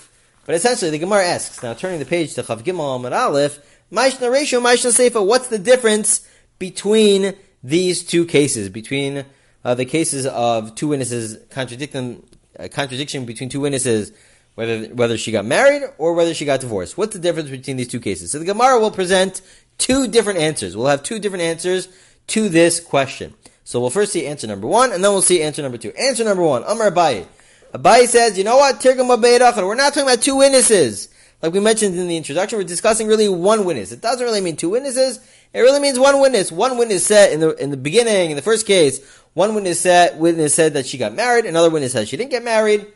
But 0.44 0.56
essentially, 0.56 0.90
the 0.90 0.98
Gemara 0.98 1.24
asks, 1.24 1.62
now 1.62 1.72
turning 1.74 2.00
the 2.00 2.04
page 2.04 2.34
to 2.34 2.42
Chav 2.42 2.62
Gimel 2.62 2.96
Amar 2.96 3.14
Aleph, 3.14 3.58
Maishna 3.90 4.30
Ratio, 4.30 4.60
Maishna 4.60 4.92
Seifa, 4.92 5.24
what's 5.24 5.48
the 5.48 5.58
difference 5.58 6.26
between 6.58 7.34
these 7.66 8.04
two 8.04 8.24
cases, 8.26 8.68
between 8.68 9.24
uh, 9.64 9.74
the 9.74 9.84
cases 9.84 10.24
of 10.26 10.76
two 10.76 10.88
witnesses 10.88 11.36
contradicting, 11.50 12.22
uh, 12.58 12.68
contradiction 12.68 13.24
between 13.24 13.48
two 13.48 13.60
witnesses, 13.60 14.12
whether, 14.54 14.84
whether 14.94 15.18
she 15.18 15.32
got 15.32 15.44
married 15.44 15.82
or 15.98 16.14
whether 16.14 16.32
she 16.32 16.44
got 16.44 16.60
divorced. 16.60 16.96
What's 16.96 17.14
the 17.14 17.18
difference 17.18 17.50
between 17.50 17.76
these 17.76 17.88
two 17.88 17.98
cases? 17.98 18.30
So 18.30 18.38
the 18.38 18.44
Gemara 18.44 18.78
will 18.78 18.92
present 18.92 19.42
two 19.78 20.06
different 20.06 20.38
answers. 20.38 20.76
We'll 20.76 20.86
have 20.86 21.02
two 21.02 21.18
different 21.18 21.42
answers 21.42 21.88
to 22.28 22.48
this 22.48 22.78
question. 22.78 23.34
So 23.64 23.80
we'll 23.80 23.90
first 23.90 24.12
see 24.12 24.26
answer 24.26 24.46
number 24.46 24.68
one, 24.68 24.92
and 24.92 25.02
then 25.02 25.10
we'll 25.10 25.20
see 25.22 25.42
answer 25.42 25.60
number 25.60 25.76
two. 25.76 25.90
Answer 25.98 26.22
number 26.22 26.44
one, 26.44 26.62
Amar 26.68 26.92
Abaye. 26.92 27.26
Abai 27.74 28.06
says, 28.06 28.38
you 28.38 28.44
know 28.44 28.58
what? 28.58 28.76
Tirgum 28.76 29.08
We're 29.08 29.74
not 29.74 29.92
talking 29.92 30.08
about 30.08 30.22
two 30.22 30.36
witnesses. 30.36 31.08
Like 31.42 31.52
we 31.52 31.60
mentioned 31.60 31.96
in 31.96 32.08
the 32.08 32.16
introduction, 32.16 32.58
we're 32.58 32.64
discussing 32.64 33.06
really 33.06 33.28
one 33.28 33.64
witness. 33.64 33.92
It 33.92 34.00
doesn't 34.00 34.24
really 34.24 34.40
mean 34.40 34.56
two 34.56 34.70
witnesses. 34.70 35.20
It 35.52 35.60
really 35.60 35.80
means 35.80 35.98
one 35.98 36.20
witness. 36.20 36.50
One 36.50 36.78
witness 36.78 37.06
said 37.06 37.32
in 37.32 37.40
the 37.40 37.54
in 37.56 37.70
the 37.70 37.76
beginning, 37.76 38.30
in 38.30 38.36
the 38.36 38.42
first 38.42 38.66
case, 38.66 39.00
one 39.34 39.54
witness 39.54 39.80
said 39.80 40.18
witness 40.18 40.54
said 40.54 40.74
that 40.74 40.86
she 40.86 40.98
got 40.98 41.14
married. 41.14 41.44
Another 41.44 41.70
witness 41.70 41.92
said 41.92 42.08
she 42.08 42.16
didn't 42.16 42.30
get 42.30 42.42
married. 42.42 42.86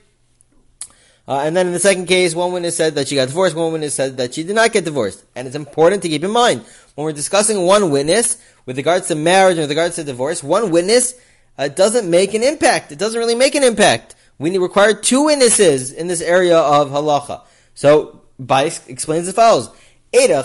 Uh, 1.28 1.42
and 1.44 1.56
then 1.56 1.66
in 1.66 1.72
the 1.72 1.78
second 1.78 2.06
case, 2.06 2.34
one 2.34 2.52
witness 2.52 2.76
said 2.76 2.94
that 2.96 3.06
she 3.06 3.14
got 3.14 3.28
divorced. 3.28 3.54
One 3.54 3.72
witness 3.72 3.94
said 3.94 4.16
that 4.16 4.34
she 4.34 4.42
did 4.42 4.56
not 4.56 4.72
get 4.72 4.84
divorced. 4.84 5.22
And 5.36 5.46
it's 5.46 5.54
important 5.54 6.02
to 6.02 6.08
keep 6.08 6.24
in 6.24 6.30
mind 6.30 6.64
when 6.94 7.04
we're 7.04 7.12
discussing 7.12 7.66
one 7.66 7.90
witness 7.90 8.38
with 8.66 8.76
regards 8.76 9.06
to 9.08 9.14
marriage 9.14 9.52
and 9.52 9.62
with 9.62 9.70
regards 9.70 9.96
to 9.96 10.04
divorce, 10.04 10.42
one 10.42 10.70
witness 10.70 11.14
uh, 11.56 11.68
doesn't 11.68 12.10
make 12.10 12.34
an 12.34 12.42
impact. 12.42 12.90
It 12.90 12.98
doesn't 12.98 13.18
really 13.18 13.36
make 13.36 13.54
an 13.54 13.62
impact 13.62 14.16
we 14.40 14.48
need 14.48 14.58
require 14.58 14.94
two 14.94 15.26
witnesses 15.26 15.92
in 15.92 16.06
this 16.06 16.22
area 16.22 16.58
of 16.58 16.88
halacha. 16.88 17.42
So, 17.74 18.19
Bais 18.40 18.88
explains 18.88 19.28
as 19.28 19.34
follows. 19.34 19.70
We 20.12 20.18
have 20.22 20.38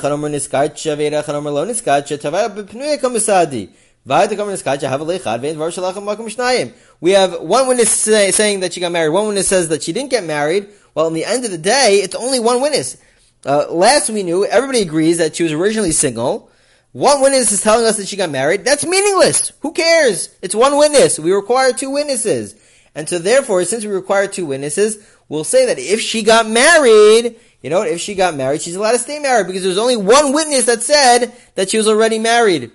one 7.42 7.68
witness 7.68 7.92
say, 7.92 8.32
saying 8.32 8.60
that 8.60 8.74
she 8.74 8.80
got 8.80 8.92
married. 8.92 9.10
One 9.10 9.28
witness 9.28 9.48
says 9.48 9.70
that 9.70 9.82
she 9.82 9.94
didn't 9.94 10.12
get 10.12 10.24
married. 10.24 10.70
Well, 10.94 11.08
in 11.08 11.14
the 11.14 11.26
end 11.26 11.46
of 11.46 11.52
the 11.52 11.58
day, 11.58 12.02
it's 12.04 12.14
only 12.16 12.40
one 12.40 12.62
witness. 12.62 12.98
Uh, 13.46 13.66
last 13.72 14.10
we 14.10 14.24
knew, 14.24 14.46
everybody 14.46 14.82
agrees 14.82 15.18
that 15.18 15.36
she 15.36 15.44
was 15.44 15.52
originally 15.52 15.92
single. 15.92 16.52
One 16.92 17.22
witness 17.22 17.52
is 17.52 17.62
telling 17.62 17.86
us 17.86 17.98
that 17.98 18.08
she 18.08 18.16
got 18.16 18.30
married. 18.30 18.64
That's 18.64 18.86
meaningless. 18.86 19.52
Who 19.62 19.74
cares? 19.74 20.30
It's 20.42 20.56
one 20.56 20.78
witness. 20.78 21.20
We 21.20 21.32
require 21.32 21.74
two 21.74 21.90
witnesses. 21.90 22.56
And 22.96 23.10
so 23.10 23.20
therefore, 23.20 23.66
since 23.66 23.84
we 23.84 23.92
require 23.92 24.28
two 24.28 24.46
witnesses, 24.46 25.06
we'll 25.30 25.44
say 25.44 25.66
that 25.68 25.80
if 25.80 26.02
she 26.02 26.24
got 26.24 26.50
married, 26.50 27.36
you 27.62 27.70
know 27.70 27.82
if 27.82 28.00
she 28.00 28.16
got 28.16 28.36
married, 28.36 28.62
she's 28.62 28.76
allowed 28.76 28.94
to 28.94 29.00
stay 29.00 29.20
married 29.20 29.48
because 29.48 29.64
there's 29.64 29.78
only 29.78 29.98
one 29.98 30.34
witness 30.34 30.66
that 30.66 30.84
said 30.84 31.34
that 31.56 31.70
she 31.70 31.78
was 31.78 31.88
already 31.88 32.20
married. 32.20 32.72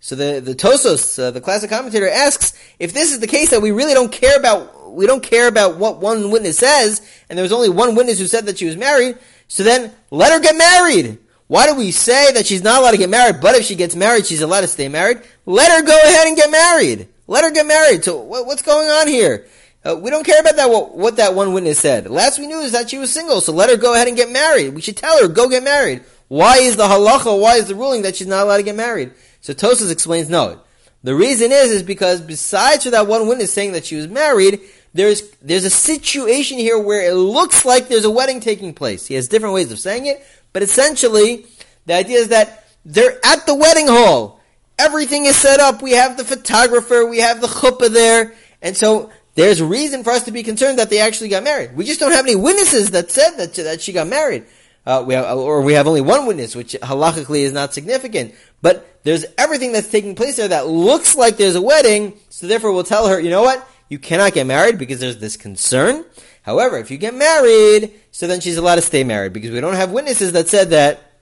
So 0.00 0.16
the, 0.16 0.40
the 0.40 0.54
Tosfos, 0.54 1.18
uh, 1.18 1.30
the 1.30 1.40
classic 1.40 1.70
commentator 1.70 2.06
asks, 2.06 2.52
if 2.78 2.92
this 2.92 3.10
is 3.10 3.20
the 3.20 3.26
case 3.26 3.50
that 3.52 3.62
we 3.62 3.70
really 3.70 3.94
don't 3.94 4.12
care 4.12 4.36
about, 4.36 4.92
we 4.92 5.06
don't 5.06 5.22
care 5.22 5.48
about 5.48 5.78
what 5.78 5.96
one 5.96 6.30
witness 6.30 6.58
says, 6.58 7.00
and 7.30 7.38
there 7.38 7.42
was 7.42 7.54
only 7.54 7.70
one 7.70 7.94
witness 7.94 8.18
who 8.18 8.26
said 8.26 8.44
that 8.44 8.58
she 8.58 8.66
was 8.66 8.76
married, 8.76 9.16
so 9.48 9.62
then 9.62 9.92
let 10.10 10.30
her 10.30 10.40
get 10.40 10.56
married. 10.56 11.18
Why 11.46 11.66
do 11.66 11.74
we 11.74 11.90
say 11.90 12.32
that 12.32 12.46
she's 12.46 12.62
not 12.62 12.80
allowed 12.80 12.90
to 12.90 12.98
get 12.98 13.08
married, 13.08 13.40
but 13.40 13.54
if 13.54 13.64
she 13.64 13.76
gets 13.76 13.96
married, 13.96 14.26
she's 14.26 14.42
allowed 14.42 14.60
to 14.60 14.68
stay 14.68 14.88
married? 14.88 15.22
Let 15.46 15.70
her 15.70 15.86
go 15.86 15.98
ahead 15.98 16.26
and 16.26 16.36
get 16.36 16.50
married. 16.50 17.08
Let 17.26 17.44
her 17.44 17.50
get 17.50 17.66
married. 17.66 18.04
So 18.04 18.18
what, 18.18 18.44
what's 18.44 18.62
going 18.62 18.88
on 18.88 19.08
here? 19.08 19.46
Uh, 19.86 19.96
we 19.96 20.10
don't 20.10 20.24
care 20.24 20.40
about 20.40 20.56
that. 20.56 20.70
What, 20.70 20.96
what, 20.96 21.16
that 21.16 21.34
one 21.34 21.52
witness 21.52 21.78
said. 21.78 22.08
Last 22.08 22.38
we 22.38 22.46
knew 22.46 22.60
is 22.60 22.72
that 22.72 22.88
she 22.88 22.98
was 22.98 23.12
single. 23.12 23.40
So 23.40 23.52
let 23.52 23.68
her 23.68 23.76
go 23.76 23.94
ahead 23.94 24.08
and 24.08 24.16
get 24.16 24.30
married. 24.30 24.74
We 24.74 24.80
should 24.80 24.96
tell 24.96 25.20
her 25.20 25.28
go 25.28 25.48
get 25.48 25.62
married. 25.62 26.02
Why 26.28 26.58
is 26.58 26.76
the 26.76 26.84
halacha? 26.84 27.38
Why 27.38 27.56
is 27.56 27.68
the 27.68 27.74
ruling 27.74 28.02
that 28.02 28.16
she's 28.16 28.26
not 28.26 28.44
allowed 28.44 28.56
to 28.56 28.62
get 28.62 28.76
married? 28.76 29.12
So 29.40 29.52
Tosfos 29.52 29.92
explains 29.92 30.30
no. 30.30 30.60
The 31.02 31.14
reason 31.14 31.52
is 31.52 31.70
is 31.70 31.82
because 31.82 32.22
besides 32.22 32.84
for 32.84 32.90
that 32.90 33.06
one 33.06 33.28
witness 33.28 33.52
saying 33.52 33.72
that 33.72 33.84
she 33.84 33.96
was 33.96 34.08
married, 34.08 34.60
there's 34.94 35.30
there's 35.42 35.64
a 35.64 35.70
situation 35.70 36.56
here 36.56 36.78
where 36.78 37.06
it 37.06 37.14
looks 37.14 37.66
like 37.66 37.88
there's 37.88 38.06
a 38.06 38.10
wedding 38.10 38.40
taking 38.40 38.72
place. 38.72 39.06
He 39.06 39.14
has 39.14 39.28
different 39.28 39.54
ways 39.54 39.70
of 39.70 39.78
saying 39.78 40.06
it, 40.06 40.24
but 40.54 40.62
essentially 40.62 41.44
the 41.84 41.92
idea 41.92 42.18
is 42.18 42.28
that 42.28 42.66
they're 42.86 43.18
at 43.24 43.46
the 43.46 43.54
wedding 43.54 43.88
hall. 43.88 44.40
Everything 44.78 45.26
is 45.26 45.36
set 45.36 45.60
up. 45.60 45.82
We 45.82 45.92
have 45.92 46.16
the 46.16 46.24
photographer, 46.24 47.04
we 47.04 47.18
have 47.18 47.42
the 47.42 47.48
chuppah 47.48 47.92
there, 47.92 48.34
and 48.62 48.74
so 48.74 49.10
there's 49.34 49.60
reason 49.62 50.04
for 50.04 50.10
us 50.10 50.24
to 50.24 50.32
be 50.32 50.42
concerned 50.42 50.78
that 50.78 50.90
they 50.90 51.00
actually 51.00 51.28
got 51.28 51.42
married. 51.42 51.76
We 51.76 51.84
just 51.84 52.00
don't 52.00 52.12
have 52.12 52.24
any 52.24 52.36
witnesses 52.36 52.92
that 52.92 53.10
said 53.10 53.36
that 53.36 53.54
that 53.54 53.80
she 53.80 53.92
got 53.92 54.06
married. 54.06 54.44
Uh, 54.86 55.02
we 55.06 55.14
have, 55.14 55.38
or 55.38 55.62
we 55.62 55.72
have 55.72 55.86
only 55.86 56.02
one 56.02 56.26
witness, 56.26 56.54
which 56.54 56.74
halachically 56.74 57.40
is 57.40 57.52
not 57.52 57.72
significant. 57.72 58.34
But 58.60 58.86
there's 59.02 59.24
everything 59.38 59.72
that's 59.72 59.88
taking 59.88 60.14
place 60.14 60.36
there 60.36 60.48
that 60.48 60.66
looks 60.66 61.16
like 61.16 61.36
there's 61.36 61.54
a 61.54 61.62
wedding, 61.62 62.14
so 62.28 62.46
therefore 62.46 62.72
we'll 62.72 62.84
tell 62.84 63.08
her, 63.08 63.18
you 63.18 63.30
know 63.30 63.42
what? 63.42 63.66
You 63.88 63.98
cannot 63.98 64.34
get 64.34 64.46
married 64.46 64.78
because 64.78 65.00
there's 65.00 65.18
this 65.18 65.36
concern. 65.36 66.04
However, 66.42 66.76
if 66.76 66.90
you 66.90 66.98
get 66.98 67.14
married, 67.14 67.92
so 68.10 68.26
then 68.26 68.40
she's 68.40 68.58
allowed 68.58 68.76
to 68.76 68.82
stay 68.82 69.04
married 69.04 69.32
because 69.32 69.50
we 69.50 69.60
don't 69.60 69.74
have 69.74 69.90
witnesses 69.90 70.32
that 70.32 70.48
said 70.48 70.70
that 70.70 71.12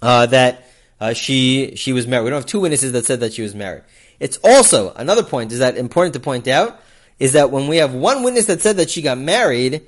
uh, 0.00 0.26
that 0.26 0.68
uh, 1.00 1.12
she 1.12 1.74
she 1.76 1.92
was 1.92 2.06
married. 2.06 2.24
We 2.24 2.30
don't 2.30 2.40
have 2.40 2.46
two 2.46 2.60
witnesses 2.60 2.92
that 2.92 3.04
said 3.04 3.20
that 3.20 3.34
she 3.34 3.42
was 3.42 3.54
married. 3.54 3.82
It's 4.18 4.38
also 4.38 4.94
another 4.94 5.22
point 5.22 5.52
is 5.52 5.58
that 5.58 5.76
important 5.76 6.14
to 6.14 6.20
point 6.20 6.48
out 6.48 6.80
is 7.18 7.32
that 7.32 7.50
when 7.50 7.68
we 7.68 7.78
have 7.78 7.94
one 7.94 8.22
witness 8.22 8.46
that 8.46 8.60
said 8.60 8.76
that 8.76 8.90
she 8.90 9.02
got 9.02 9.18
married, 9.18 9.82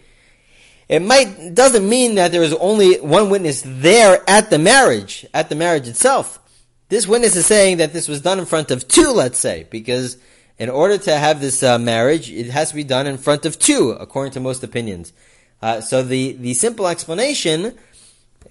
it 0.89 1.01
might 1.01 1.55
doesn't 1.55 1.87
mean 1.89 2.15
that 2.15 2.33
there 2.33 2.43
is 2.43 2.55
only 2.55 2.99
one 3.01 3.29
witness 3.29 3.63
there 3.65 4.23
at 4.29 4.51
the 4.51 4.59
marriage, 4.59 5.27
at 5.35 5.49
the 5.49 5.55
marriage 5.55 5.87
itself. 5.87 6.41
This 6.89 7.07
witness 7.07 7.37
is 7.37 7.45
saying 7.45 7.79
that 7.79 7.93
this 7.93 8.09
was 8.09 8.23
done 8.23 8.39
in 8.39 8.47
front 8.47 8.71
of 8.71 8.89
two, 8.89 9.11
let's 9.11 9.39
say, 9.39 9.67
because 9.71 10.17
in 10.59 10.71
order 10.71 10.97
to 10.97 11.17
have 11.17 11.41
this 11.41 11.63
uh, 11.63 11.79
marriage, 11.79 12.31
it 12.31 12.47
has 12.47 12.71
to 12.71 12.75
be 12.75 12.85
done 12.85 13.07
in 13.07 13.19
front 13.19 13.45
of 13.45 13.59
two, 13.59 13.91
according 13.91 14.33
to 14.33 14.41
most 14.41 14.65
opinions. 14.65 15.13
Uh, 15.61 15.81
so 15.81 16.03
the, 16.03 16.33
the 16.33 16.55
simple 16.55 16.89
explanation, 16.89 17.77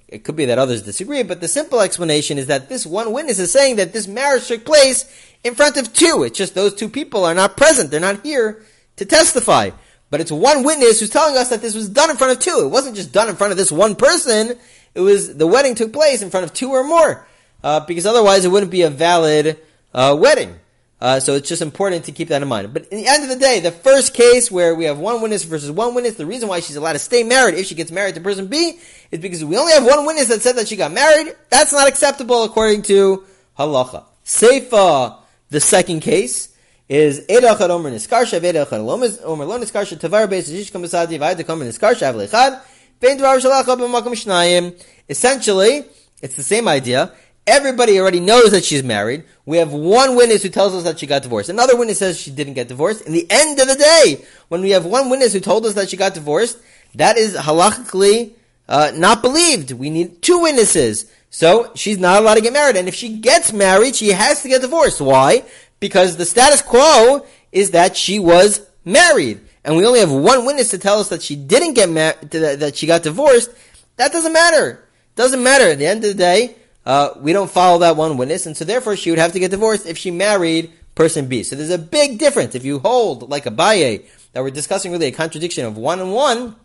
it 0.08 0.24
could 0.24 0.36
be 0.36 0.46
that 0.46 0.58
others 0.58 0.84
disagree, 0.84 1.24
but 1.24 1.42
the 1.42 1.48
simple 1.48 1.82
explanation 1.82 2.38
is 2.38 2.48
that 2.48 2.70
this 2.70 2.86
one 2.86 3.12
witness 3.12 3.40
is 3.40 3.52
saying 3.52 3.76
that 3.76 3.92
this 3.92 4.08
marriage 4.08 4.48
took 4.48 4.66
place 4.66 5.06
in 5.44 5.54
front 5.54 5.76
of 5.76 5.92
two. 5.92 6.24
It's 6.24 6.38
just 6.38 6.56
those 6.56 6.74
two 6.74 6.88
people 6.88 7.26
are 7.26 7.34
not 7.34 7.58
present. 7.58 7.92
They're 7.92 8.00
not 8.00 8.26
here 8.26 8.64
to 8.96 9.06
testify. 9.06 9.72
But 10.10 10.22
it's 10.22 10.32
one 10.32 10.64
witness 10.64 11.02
who's 11.02 11.10
telling 11.10 11.36
us 11.36 11.50
that 11.50 11.62
this 11.62 11.76
was 11.76 11.90
done 11.90 12.10
in 12.10 12.16
front 12.16 12.32
of 12.32 12.40
two. 12.40 12.62
It 12.64 12.70
wasn't 12.70 12.96
just 12.96 13.12
done 13.12 13.28
in 13.28 13.36
front 13.36 13.52
of 13.52 13.58
this 13.58 13.72
one 13.72 13.96
person. 13.96 14.58
It 14.96 15.02
was, 15.02 15.36
the 15.36 15.48
wedding 15.48 15.76
took 15.76 15.92
place 15.92 16.22
in 16.22 16.30
front 16.30 16.46
of 16.46 16.54
two 16.54 16.72
or 16.72 16.86
more. 16.86 17.28
Uh, 17.62 17.82
because 17.82 18.06
otherwise 18.06 18.46
it 18.46 18.50
wouldn't 18.50 18.72
be 18.72 18.84
a 18.84 18.90
valid, 18.90 19.60
uh, 19.94 20.16
wedding. 20.18 20.56
Uh, 21.00 21.20
so 21.20 21.36
it's 21.36 21.48
just 21.48 21.62
important 21.62 22.06
to 22.06 22.12
keep 22.12 22.30
that 22.30 22.42
in 22.42 22.48
mind. 22.48 22.74
But 22.74 22.88
in 22.88 22.98
the 22.98 23.08
end 23.08 23.24
of 23.24 23.30
the 23.30 23.36
day, 23.36 23.60
the 23.60 23.72
first 23.72 24.16
case 24.16 24.50
where 24.50 24.74
we 24.74 24.86
have 24.86 24.98
one 24.98 25.22
witness 25.22 25.44
versus 25.44 25.70
one 25.70 25.94
witness, 25.94 26.16
the 26.16 26.26
reason 26.26 26.50
why 26.50 26.60
she's 26.60 26.76
allowed 26.76 26.94
to 26.94 27.00
stay 27.00 27.24
married 27.24 27.54
if 27.54 27.68
she 27.68 27.76
gets 27.76 27.92
married 27.92 28.16
to 28.16 28.22
person 28.22 28.48
B 28.48 28.80
is 29.12 29.20
because 29.20 29.46
we 29.46 29.58
only 29.58 29.74
have 29.74 29.86
one 29.86 30.06
witness 30.08 30.28
that 30.30 30.42
said 30.42 30.56
that 30.56 30.68
she 30.68 30.76
got 30.76 30.92
married. 30.92 31.36
That's 31.50 31.72
not 31.72 31.88
acceptable 31.88 32.44
according 32.44 32.82
to 32.84 33.24
halacha. 33.60 34.06
Seifa, 34.26 35.18
the 35.50 35.60
second 35.60 36.00
case, 36.00 36.50
is 36.90 37.22
Edachad 37.28 37.70
Omer 37.70 37.92
Niskarsha, 37.92 38.40
Edachad 38.42 38.80
Omer 39.24 39.46
Lo 39.46 39.60
Niskarsha, 39.60 40.00
Tavar 40.00 40.28
Beis 40.28 40.50
Besadi, 40.72 41.20
Vaid 41.20 41.46
Kam 41.46 41.60
Niskarsha, 41.60 42.10
Av 42.10 42.16
Lechad, 42.16 42.62
Vein 43.00 43.20
Dvar 43.20 43.40
Shalacha 43.40 43.78
B'Makom 43.78 44.14
Shnayim. 44.14 44.84
Essentially, 45.08 45.86
it's 46.22 46.36
the 46.36 46.44
same 46.44 46.68
idea. 46.68 47.14
Everybody 47.48 48.00
already 48.00 48.20
knows 48.20 48.52
that 48.52 48.66
she's 48.66 48.84
married. 48.84 49.24
We 49.46 49.58
have 49.58 49.72
one 49.72 50.16
witness 50.16 50.44
who 50.44 50.50
tells 50.50 50.76
us 50.76 50.84
that 50.84 51.00
she 51.00 51.08
got 51.08 51.24
divorced. 51.24 51.50
Another 51.50 51.78
witness 51.78 52.00
says 52.00 52.20
she 52.20 52.30
didn't 52.30 52.54
get 52.54 52.68
divorced. 52.68 53.02
In 53.08 53.14
the 53.14 53.26
end 53.30 53.60
of 53.60 53.68
the 53.68 53.76
day, 53.76 54.26
when 54.50 54.62
we 54.62 54.72
have 54.72 54.86
one 54.86 55.10
witness 55.10 55.34
who 55.34 55.40
told 55.40 55.66
us 55.66 55.74
that 55.76 55.90
she 55.90 55.98
got 55.98 56.14
divorced, 56.14 56.60
that 56.96 57.18
is 57.18 57.36
halachically 57.36 58.34
uh, 58.68 58.92
not 58.94 59.22
believed. 59.22 59.72
We 59.72 59.90
need 59.90 60.22
two 60.22 60.40
witnesses. 60.40 61.10
So 61.30 61.72
she's 61.76 61.98
not 61.98 62.22
allowed 62.22 62.36
to 62.36 62.42
get 62.42 62.54
married. 62.54 62.76
And 62.76 62.88
if 62.88 62.96
she 62.96 63.18
gets 63.18 63.54
married, 63.54 63.96
she 63.96 64.10
has 64.10 64.42
to 64.44 64.50
get 64.50 64.62
divorced. 64.62 65.00
Why? 65.02 65.44
because 65.80 66.18
the 66.18 66.26
status 66.26 66.62
quo 66.62 67.26
is 67.52 67.72
that 67.72 67.96
she 67.96 68.20
was 68.20 68.66
married, 68.84 69.42
and 69.64 69.76
we 69.76 69.86
only 69.86 70.00
have 70.00 70.12
one 70.12 70.46
witness 70.46 70.70
to 70.72 70.78
tell 70.78 71.00
us 71.00 71.10
that 71.10 71.22
she 71.22 71.36
didn't 71.36 71.74
get 71.74 71.90
married, 71.90 72.30
that 72.32 72.76
she 72.76 72.88
got 72.88 73.04
divorced. 73.04 73.52
That 73.98 74.12
doesn't 74.12 74.34
matter. 74.34 74.84
Doesn't 75.16 75.42
matter. 75.42 75.70
At 75.70 75.80
the 75.80 75.88
end 75.88 76.04
of 76.04 76.12
the 76.12 76.18
day, 76.18 76.56
uh, 76.88 77.14
we 77.20 77.34
don't 77.34 77.52
follow 77.52 77.80
that 77.80 77.98
one 77.98 78.16
witness, 78.16 78.46
and 78.46 78.56
so 78.56 78.64
therefore 78.64 78.96
she 78.96 79.10
would 79.10 79.20
have 79.20 79.34
to 79.34 79.40
get 79.40 79.52
divorced 79.52 79.86
if 79.86 79.98
she 79.98 80.10
married 80.10 80.72
person 80.96 81.28
B. 81.28 81.44
So 81.44 81.58
there's 81.58 81.70
a 81.70 81.78
big 81.78 82.18
difference. 82.18 82.56
If 82.56 82.64
you 82.64 82.80
hold 82.80 83.30
like 83.30 83.44
Abaye 83.44 84.06
that 84.32 84.42
we're 84.42 84.52
discussing 84.52 84.94
really 84.94 85.08
a 85.08 85.12
contradiction 85.12 85.66
of 85.66 85.76
one 85.76 86.00
and 86.00 86.14
one, 86.14 86.56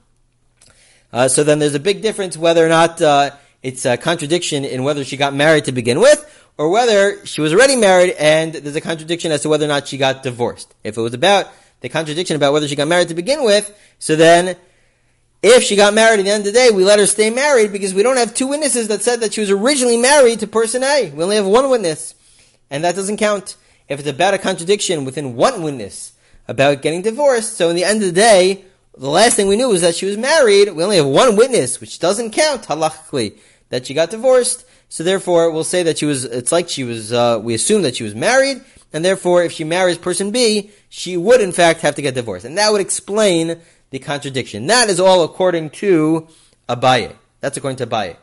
uh, 1.13 1.27
so 1.27 1.43
then 1.43 1.59
there's 1.59 1.75
a 1.75 1.81
big 1.81 2.03
difference 2.03 2.37
whether 2.37 2.65
or 2.65 2.69
not 2.69 3.03
uh, 3.03 3.33
it's 3.65 3.85
a 3.85 3.97
contradiction 3.97 4.65
in 4.65 4.85
whether 4.85 5.03
she 5.03 5.17
got 5.17 5.35
married 5.35 5.65
to 5.65 5.73
begin 5.73 5.99
with, 5.99 6.25
or 6.57 6.69
whether 6.69 7.27
she 7.27 7.41
was 7.41 7.53
already 7.53 7.75
married 7.75 8.15
and 8.17 8.55
there's 8.55 8.77
a 8.77 8.81
contradiction 8.81 9.33
as 9.33 9.43
to 9.43 9.49
whether 9.49 9.65
or 9.65 9.69
not 9.69 9.89
she 9.89 9.99
got 9.99 10.23
divorced. 10.23 10.73
If 10.85 10.97
it 10.97 11.01
was 11.01 11.15
about 11.15 11.51
the 11.81 11.89
contradiction 11.89 12.37
about 12.37 12.53
whether 12.53 12.69
she 12.69 12.77
got 12.77 12.87
married 12.87 13.09
to 13.09 13.15
begin 13.15 13.43
with, 13.43 13.77
so 13.99 14.15
then 14.15 14.57
if 15.43 15.65
she 15.65 15.75
got 15.75 15.93
married 15.93 16.21
at 16.21 16.25
the 16.25 16.31
end 16.31 16.47
of 16.47 16.53
the 16.53 16.59
day, 16.59 16.71
we 16.71 16.85
let 16.85 17.01
her 17.01 17.07
stay 17.07 17.29
married 17.29 17.73
because 17.73 17.93
we 17.93 18.03
don't 18.03 18.17
have 18.17 18.33
two 18.33 18.47
witnesses 18.47 18.89
that 18.89 19.03
said 19.03 19.21
that 19.21 19.35
she 19.35 19.41
was 19.41 19.51
originally 19.51 19.97
married 19.97 20.41
to 20.41 20.47
person 20.47 20.85
A. 20.85 21.11
We 21.11 21.23
only 21.23 21.37
have 21.37 21.47
one 21.47 21.69
witness. 21.69 22.15
And 22.71 22.85
that 22.85 22.95
doesn't 22.95 23.17
count. 23.17 23.57
If 23.89 23.99
it's 23.99 24.09
about 24.09 24.35
a 24.35 24.39
contradiction 24.39 25.05
within 25.05 25.35
one 25.35 25.63
witness 25.63 26.13
about 26.47 26.81
getting 26.81 27.03
divorced, 27.03 27.57
so 27.57 27.69
in 27.69 27.77
the 27.77 27.85
end 27.85 28.03
of 28.03 28.09
the 28.09 28.21
day, 28.21 28.65
the 28.97 29.11
last 29.11 29.35
thing 29.35 29.49
we 29.49 29.57
knew 29.57 29.69
was 29.69 29.81
that 29.81 29.97
she 29.97 30.07
was 30.07 30.17
married. 30.17 30.71
We 30.73 30.85
only 30.85 30.97
have 30.97 31.07
one 31.07 31.37
witness, 31.37 31.81
which 31.81 31.99
doesn't 31.99 32.31
count 32.31 32.63
halachically 32.63 33.39
that 33.71 33.87
she 33.87 33.95
got 33.95 34.11
divorced. 34.11 34.65
So 34.89 35.03
therefore, 35.03 35.51
we'll 35.51 35.65
say 35.65 35.83
that 35.83 35.99
she 35.99 36.07
was, 36.07 36.25
it's 36.25 36.53
like 36.53 36.69
she 36.69 36.85
was, 36.85 37.13
uh, 37.13 37.41
we 37.43 37.55
assume 37.55 37.83
that 37.83 37.97
she 37.97 38.05
was 38.05 38.15
married, 38.15 38.63
and 38.93 39.05
therefore, 39.05 39.43
if 39.43 39.53
she 39.53 39.65
marries 39.65 39.99
person 39.99 40.31
B, 40.31 40.71
she 40.89 41.17
would 41.17 41.41
in 41.41 41.53
fact 41.53 41.81
have 41.81 41.95
to 41.95 42.03
get 42.03 42.15
divorced. 42.15 42.45
And 42.45 42.59
that 42.59 42.71
would 42.71 42.83
explain 42.83 43.61
the 43.93 44.01
contradiction. 44.01 44.67
That 44.67 44.91
is 44.91 44.99
all 44.99 45.23
according 45.23 45.71
to 45.71 46.27
Abaye. 46.69 47.15
That's 47.41 47.57
according 47.57 47.77
to 47.77 47.87
Abaye. 47.87 48.17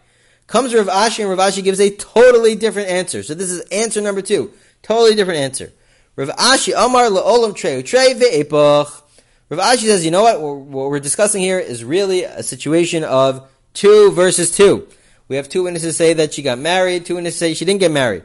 Comes 0.47 0.73
Rav 0.73 0.87
Ashi, 0.87 1.19
and 1.19 1.29
Rav 1.29 1.37
Ashi 1.37 1.63
gives 1.63 1.79
a 1.79 1.95
totally 1.95 2.55
different 2.55 2.89
answer. 2.89 3.21
So 3.21 3.35
this 3.35 3.51
is 3.51 3.61
answer 3.69 4.01
number 4.01 4.21
two. 4.21 4.51
Totally 4.81 5.15
different 5.15 5.39
answer. 5.39 5.71
Rav 6.15 6.29
Ashi, 6.29 6.73
Amar 6.75 7.05
La'olam 7.05 7.55
Treu 7.55 7.83
Trey 7.83 8.15
Ve'epach. 8.15 9.03
Rav 9.49 9.59
Ashi 9.59 9.85
says, 9.85 10.03
you 10.03 10.11
know 10.11 10.23
what? 10.23 10.41
What 10.41 10.89
we're 10.89 10.99
discussing 10.99 11.41
here 11.41 11.59
is 11.59 11.83
really 11.83 12.23
a 12.23 12.41
situation 12.41 13.03
of 13.03 13.47
two 13.73 14.11
versus 14.11 14.55
two. 14.55 14.87
We 15.27 15.35
have 15.35 15.47
two 15.47 15.63
witnesses 15.63 15.95
say 15.95 16.13
that 16.13 16.33
she 16.33 16.41
got 16.41 16.57
married, 16.57 17.05
two 17.05 17.15
witnesses 17.15 17.39
say 17.39 17.53
she 17.53 17.65
didn't 17.65 17.79
get 17.79 17.91
married. 17.91 18.23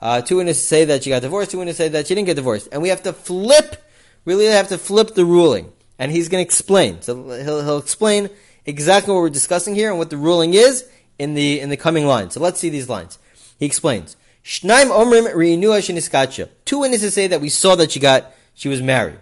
Uh, 0.00 0.20
two 0.20 0.36
witnesses 0.36 0.66
say 0.66 0.84
that 0.84 1.02
she 1.02 1.10
got 1.10 1.22
divorced, 1.22 1.50
two 1.50 1.58
witnesses 1.58 1.78
say 1.78 1.88
that 1.88 2.06
she 2.06 2.14
didn't 2.14 2.26
get 2.26 2.36
divorced. 2.36 2.68
And 2.70 2.80
we 2.82 2.90
have 2.90 3.02
to 3.02 3.12
flip, 3.12 3.84
really 4.24 4.46
have 4.46 4.68
to 4.68 4.78
flip 4.78 5.14
the 5.14 5.24
ruling. 5.24 5.72
And 5.98 6.10
he's 6.10 6.28
going 6.28 6.42
to 6.42 6.46
explain. 6.46 7.02
So 7.02 7.30
he'll, 7.30 7.62
he'll 7.62 7.78
explain 7.78 8.30
exactly 8.66 9.12
what 9.12 9.20
we're 9.20 9.30
discussing 9.30 9.74
here 9.74 9.90
and 9.90 9.98
what 9.98 10.10
the 10.10 10.16
ruling 10.16 10.54
is 10.54 10.88
in 11.18 11.34
the, 11.34 11.60
in 11.60 11.70
the 11.70 11.76
coming 11.76 12.06
lines. 12.06 12.34
So 12.34 12.40
let's 12.40 12.58
see 12.58 12.68
these 12.68 12.88
lines. 12.88 13.18
He 13.58 13.66
explains. 13.66 14.16
Shnaim 14.44 14.90
omrim. 14.90 16.48
Two 16.64 16.78
witnesses 16.78 17.14
say 17.14 17.26
that 17.28 17.40
we 17.40 17.48
saw 17.48 17.76
that 17.76 17.92
she 17.92 18.00
got, 18.00 18.32
she 18.54 18.68
was 18.68 18.82
married. 18.82 19.18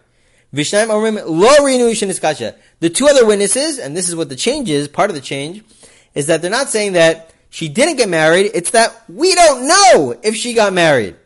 Vishnaim 0.55 0.89
omrim 0.89 1.25
lo. 1.25 2.53
The 2.81 2.91
two 2.91 3.07
other 3.07 3.27
witnesses, 3.27 3.79
and 3.79 3.97
this 3.97 4.09
is 4.09 4.17
what 4.17 4.29
the 4.29 4.37
change 4.37 4.69
is, 4.69 4.89
part 4.89 5.11
of 5.11 5.17
the 5.17 5.23
change, 5.23 5.63
is 6.15 6.27
that 6.27 6.43
they're 6.43 6.51
not 6.51 6.69
saying 6.69 6.93
that 6.93 7.33
she 7.51 7.69
didn't 7.69 7.97
get 7.97 8.09
married. 8.09 8.51
It's 8.55 8.71
that 8.71 9.03
we 9.09 9.35
don't 9.35 9.67
know 9.67 10.19
if 10.23 10.37
she 10.37 10.55
got 10.55 10.73
married. 10.73 11.17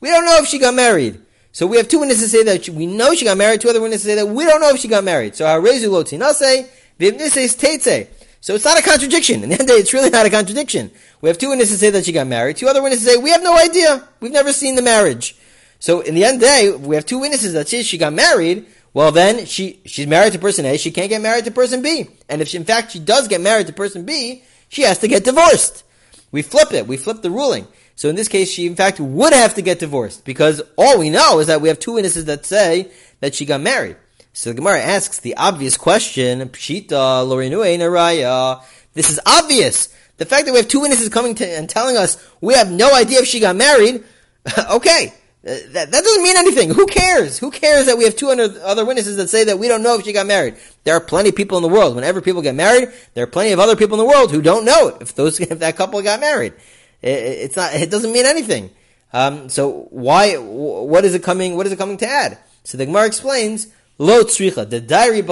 We 0.00 0.08
don't 0.08 0.24
know 0.24 0.38
if 0.38 0.46
she 0.46 0.58
got 0.58 0.74
married. 0.74 1.20
So 1.52 1.66
we 1.66 1.76
have 1.76 1.86
two 1.86 2.00
witnesses 2.00 2.32
say 2.32 2.42
that 2.44 2.68
we 2.70 2.86
know 2.86 3.14
she 3.14 3.26
got 3.26 3.36
married. 3.36 3.60
Two 3.60 3.68
other 3.68 3.80
witnesses 3.80 4.06
say 4.06 4.14
that 4.14 4.26
we 4.26 4.44
don't 4.44 4.60
know 4.60 4.70
if 4.70 4.78
she 4.78 4.88
got 4.88 5.04
married. 5.04 5.36
So 5.36 5.44
harezu 5.44 5.90
lo 5.90 6.02
tinase, 6.02 6.66
v'ibnises 6.98 7.56
teitze. 7.56 8.08
So 8.40 8.54
it's 8.54 8.64
not 8.64 8.78
a 8.78 8.82
contradiction. 8.82 9.44
In 9.44 9.50
the 9.50 9.58
end 9.60 9.68
day, 9.68 9.74
it's 9.74 9.92
really 9.92 10.10
not 10.10 10.26
a 10.26 10.30
contradiction. 10.30 10.90
We 11.20 11.28
have 11.28 11.38
two 11.38 11.50
witnesses 11.50 11.78
say 11.78 11.90
that 11.90 12.04
she 12.04 12.12
got 12.12 12.26
married. 12.26 12.56
Two 12.56 12.68
other 12.68 12.82
witnesses 12.82 13.06
say 13.06 13.16
we 13.16 13.30
have 13.30 13.42
no 13.42 13.56
idea. 13.56 14.08
We've 14.20 14.32
never 14.32 14.52
seen 14.52 14.74
the 14.74 14.82
marriage. 14.82 15.36
So 15.78 16.00
in 16.00 16.14
the 16.14 16.24
end 16.24 16.40
day, 16.40 16.74
we 16.74 16.96
have 16.96 17.04
two 17.04 17.18
witnesses 17.18 17.52
that 17.52 17.68
say 17.68 17.82
she 17.82 17.98
got 17.98 18.12
married. 18.14 18.66
Well, 18.94 19.12
then 19.12 19.44
she 19.46 19.80
she's 19.84 20.06
married 20.06 20.32
to 20.32 20.38
person 20.38 20.64
A. 20.64 20.78
She 20.78 20.90
can't 20.90 21.10
get 21.10 21.20
married 21.20 21.44
to 21.44 21.50
person 21.50 21.82
B. 21.82 22.06
And 22.28 22.40
if 22.40 22.48
she, 22.48 22.56
in 22.56 22.64
fact 22.64 22.92
she 22.92 22.98
does 22.98 23.28
get 23.28 23.40
married 23.40 23.66
to 23.66 23.72
person 23.72 24.04
B, 24.04 24.42
she 24.68 24.82
has 24.82 24.98
to 24.98 25.08
get 25.08 25.24
divorced. 25.24 25.84
We 26.30 26.40
flip 26.42 26.72
it. 26.72 26.86
We 26.86 26.96
flip 26.96 27.20
the 27.20 27.30
ruling. 27.30 27.66
So 27.94 28.08
in 28.08 28.16
this 28.16 28.28
case, 28.28 28.50
she 28.50 28.66
in 28.66 28.76
fact 28.76 29.00
would 29.00 29.32
have 29.32 29.54
to 29.54 29.62
get 29.62 29.78
divorced 29.78 30.24
because 30.24 30.62
all 30.76 30.98
we 30.98 31.10
know 31.10 31.38
is 31.38 31.46
that 31.46 31.60
we 31.60 31.68
have 31.68 31.78
two 31.78 31.92
witnesses 31.92 32.24
that 32.26 32.46
say 32.46 32.90
that 33.20 33.34
she 33.34 33.44
got 33.44 33.60
married. 33.60 33.96
So 34.32 34.50
the 34.50 34.56
Gemara 34.56 34.80
asks 34.80 35.18
the 35.18 35.36
obvious 35.36 35.76
question: 35.76 36.48
Pshita 36.48 37.26
raya. 37.26 38.62
This 38.94 39.10
is 39.10 39.20
obvious. 39.26 39.94
The 40.16 40.26
fact 40.26 40.46
that 40.46 40.52
we 40.52 40.58
have 40.58 40.68
two 40.68 40.80
witnesses 40.80 41.08
coming 41.08 41.34
to 41.36 41.46
and 41.46 41.68
telling 41.68 41.96
us 41.96 42.22
we 42.40 42.54
have 42.54 42.70
no 42.70 42.94
idea 42.94 43.20
if 43.20 43.26
she 43.26 43.40
got 43.40 43.56
married. 43.56 44.04
okay, 44.70 45.12
that, 45.42 45.72
that 45.72 45.90
doesn't 45.90 46.22
mean 46.22 46.36
anything. 46.36 46.70
Who 46.70 46.86
cares? 46.86 47.38
Who 47.38 47.50
cares 47.50 47.86
that 47.86 47.98
we 47.98 48.04
have 48.04 48.14
200 48.14 48.58
other 48.58 48.84
witnesses 48.84 49.16
that 49.16 49.28
say 49.28 49.44
that 49.44 49.58
we 49.58 49.66
don't 49.66 49.82
know 49.82 49.98
if 49.98 50.04
she 50.04 50.12
got 50.12 50.26
married? 50.26 50.56
There 50.84 50.94
are 50.94 51.00
plenty 51.00 51.30
of 51.30 51.36
people 51.36 51.58
in 51.58 51.62
the 51.62 51.68
world. 51.68 51.96
Whenever 51.96 52.20
people 52.20 52.42
get 52.42 52.54
married, 52.54 52.90
there 53.14 53.24
are 53.24 53.28
plenty 53.28 53.52
of 53.52 53.58
other 53.58 53.74
people 53.74 54.00
in 54.00 54.06
the 54.06 54.10
world 54.10 54.30
who 54.30 54.40
don't 54.40 54.64
know 54.64 54.96
if 55.00 55.14
those 55.14 55.40
if 55.40 55.58
that 55.58 55.76
couple 55.76 56.00
got 56.02 56.20
married. 56.20 56.54
It, 57.02 57.08
it's 57.08 57.56
not. 57.56 57.74
It 57.74 57.90
doesn't 57.90 58.12
mean 58.12 58.26
anything. 58.26 58.70
Um, 59.12 59.48
so 59.48 59.88
why? 59.90 60.36
What 60.36 61.04
is 61.04 61.14
it 61.14 61.22
coming? 61.22 61.56
What 61.56 61.66
is 61.66 61.72
it 61.72 61.78
coming 61.78 61.98
to 61.98 62.08
add? 62.08 62.38
So 62.64 62.78
the 62.78 62.86
Gemara 62.86 63.06
explains 63.06 63.68
lo 63.98 64.22
tzricha 64.22 64.68
the 64.68 64.80
diary. 64.80 65.22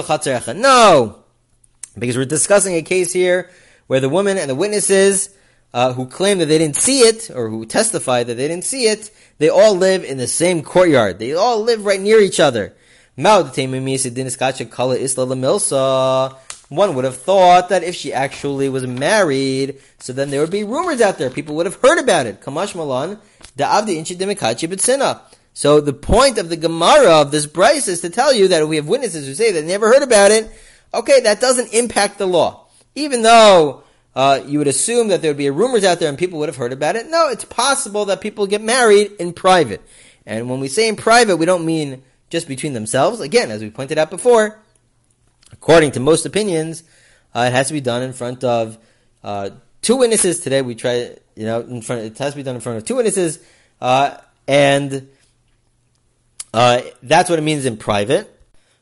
No, 0.59 1.23
because 1.97 2.17
we're 2.17 2.25
discussing 2.25 2.75
a 2.75 2.81
case 2.81 3.13
here 3.13 3.49
where 3.87 3.99
the 3.99 4.09
woman 4.09 4.37
and 4.37 4.49
the 4.49 4.55
witnesses 4.55 5.29
uh, 5.73 5.93
who 5.93 6.05
claim 6.05 6.39
that 6.39 6.47
they 6.47 6.57
didn't 6.57 6.75
see 6.75 6.99
it 7.01 7.29
or 7.33 7.49
who 7.49 7.65
testify 7.65 8.23
that 8.23 8.35
they 8.35 8.47
didn't 8.47 8.65
see 8.65 8.85
it, 8.85 9.09
they 9.37 9.49
all 9.49 9.75
live 9.75 10.03
in 10.03 10.17
the 10.17 10.27
same 10.27 10.61
courtyard. 10.61 11.19
They 11.19 11.33
all 11.33 11.61
live 11.61 11.85
right 11.85 11.99
near 11.99 12.19
each 12.19 12.39
other. 12.39 12.73
One 16.71 16.95
would 16.95 17.03
have 17.03 17.17
thought 17.17 17.67
that 17.67 17.83
if 17.83 17.95
she 17.95 18.13
actually 18.13 18.69
was 18.69 18.87
married, 18.87 19.81
so 19.99 20.13
then 20.13 20.29
there 20.29 20.39
would 20.39 20.51
be 20.51 20.63
rumors 20.63 21.01
out 21.01 21.17
there. 21.17 21.29
People 21.29 21.55
would 21.55 21.65
have 21.65 21.75
heard 21.75 21.99
about 21.99 22.27
it. 22.27 22.39
Kamash 22.39 22.75
Malan, 22.75 23.19
So 25.53 25.81
the 25.81 25.91
point 25.91 26.37
of 26.37 26.47
the 26.47 26.55
Gemara 26.55 27.11
of 27.19 27.31
this 27.31 27.45
brisa 27.45 27.89
is 27.89 27.99
to 27.99 28.09
tell 28.09 28.33
you 28.33 28.47
that 28.47 28.65
we 28.69 28.77
have 28.77 28.87
witnesses 28.87 29.27
who 29.27 29.33
say 29.33 29.51
they 29.51 29.61
never 29.63 29.89
heard 29.89 30.01
about 30.01 30.31
it. 30.31 30.49
Okay, 30.93 31.19
that 31.19 31.41
doesn't 31.41 31.73
impact 31.73 32.17
the 32.17 32.25
law. 32.25 32.67
Even 32.95 33.21
though 33.21 33.83
uh, 34.15 34.41
you 34.45 34.57
would 34.57 34.69
assume 34.69 35.09
that 35.09 35.21
there 35.21 35.31
would 35.31 35.37
be 35.37 35.49
rumors 35.49 35.83
out 35.83 35.99
there 35.99 36.07
and 36.07 36.17
people 36.17 36.39
would 36.39 36.47
have 36.47 36.55
heard 36.55 36.71
about 36.71 36.95
it. 36.95 37.05
No, 37.09 37.27
it's 37.27 37.43
possible 37.43 38.05
that 38.05 38.21
people 38.21 38.47
get 38.47 38.61
married 38.61 39.11
in 39.19 39.33
private. 39.33 39.81
And 40.25 40.49
when 40.49 40.61
we 40.61 40.69
say 40.69 40.87
in 40.87 40.95
private, 40.95 41.35
we 41.35 41.45
don't 41.45 41.65
mean 41.65 42.03
just 42.29 42.47
between 42.47 42.71
themselves. 42.71 43.19
Again, 43.19 43.51
as 43.51 43.61
we 43.61 43.69
pointed 43.69 43.97
out 43.97 44.09
before, 44.09 44.60
according 45.51 45.91
to 45.91 45.99
most 45.99 46.25
opinions, 46.25 46.83
uh, 47.35 47.45
it 47.47 47.53
has 47.53 47.67
to 47.67 47.73
be 47.73 47.81
done 47.81 48.03
in 48.03 48.13
front 48.13 48.43
of 48.43 48.77
uh, 49.23 49.51
two 49.81 49.97
witnesses. 49.97 50.39
Today 50.39 50.61
we 50.61 50.75
try, 50.75 51.15
you 51.35 51.45
know, 51.45 51.61
in 51.61 51.81
front. 51.81 52.01
It 52.01 52.17
has 52.17 52.33
to 52.33 52.37
be 52.37 52.43
done 52.43 52.55
in 52.55 52.61
front 52.61 52.77
of 52.77 52.85
two 52.85 52.95
witnesses, 52.95 53.39
uh, 53.79 54.17
and 54.47 55.09
uh, 56.53 56.81
that's 57.03 57.29
what 57.29 57.39
it 57.39 57.43
means 57.43 57.65
in 57.65 57.77
private. 57.77 58.27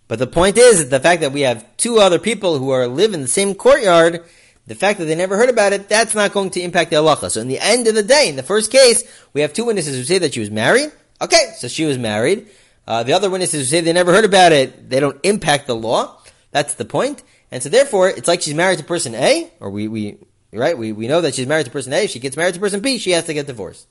But 0.07 0.17
the 0.19 0.27
point 0.27 0.57
is 0.57 0.89
the 0.89 0.99
fact 0.99 1.21
that 1.21 1.31
we 1.31 1.41
have 1.41 1.65
two 1.77 1.99
other 1.99 2.17
people 2.17 2.57
who 2.57 2.71
are 2.71 2.87
live 2.87 3.13
in 3.13 3.21
the 3.21 3.27
same 3.27 3.53
courtyard 3.53 4.25
the 4.69 4.75
fact 4.75 4.99
that 4.99 5.05
they 5.05 5.15
never 5.15 5.35
heard 5.35 5.49
about 5.49 5.73
it, 5.73 5.89
that's 5.89 6.13
not 6.13 6.31
going 6.31 6.51
to 6.51 6.61
impact 6.61 6.91
the 6.91 6.97
halacha. 6.97 7.31
So 7.31 7.41
in 7.41 7.47
the 7.47 7.57
end 7.59 7.87
of 7.87 7.95
the 7.95 8.03
day, 8.03 8.29
in 8.29 8.35
the 8.35 8.43
first 8.43 8.71
case, 8.71 9.03
we 9.33 9.41
have 9.41 9.51
two 9.51 9.65
witnesses 9.65 9.97
who 9.97 10.03
say 10.03 10.19
that 10.19 10.35
she 10.35 10.39
was 10.39 10.51
married. 10.51 10.91
Okay, 11.19 11.53
so 11.57 11.67
she 11.67 11.85
was 11.85 11.97
married. 11.97 12.47
Uh, 12.87 13.01
the 13.01 13.13
other 13.13 13.31
witnesses 13.31 13.61
who 13.61 13.65
say 13.65 13.81
they 13.81 13.93
never 13.93 14.13
heard 14.13 14.25
about 14.25 14.51
it, 14.51 14.87
they 14.87 14.99
don't 14.99 15.19
impact 15.23 15.65
the 15.65 15.75
law. 15.75 16.21
That's 16.51 16.73
the 16.73 16.85
point. 16.85 17.23
And 17.51 17.61
so 17.63 17.69
therefore, 17.69 18.09
it's 18.09 18.27
like 18.27 18.41
she's 18.41 18.53
married 18.53 18.79
to 18.79 18.83
person 18.83 19.15
A, 19.15 19.51
or 19.59 19.69
we, 19.69 19.87
we, 19.87 20.17
right, 20.51 20.77
we, 20.77 20.91
we 20.91 21.07
know 21.07 21.21
that 21.21 21.35
she's 21.35 21.47
married 21.47 21.65
to 21.65 21.71
person 21.71 21.93
A. 21.93 22.03
If 22.03 22.11
she 22.11 22.19
gets 22.19 22.37
married 22.37 22.53
to 22.55 22.59
person 22.59 22.79
B, 22.79 22.97
she 22.97 23.11
has 23.11 23.25
to 23.25 23.33
get 23.33 23.47
divorced. 23.47 23.87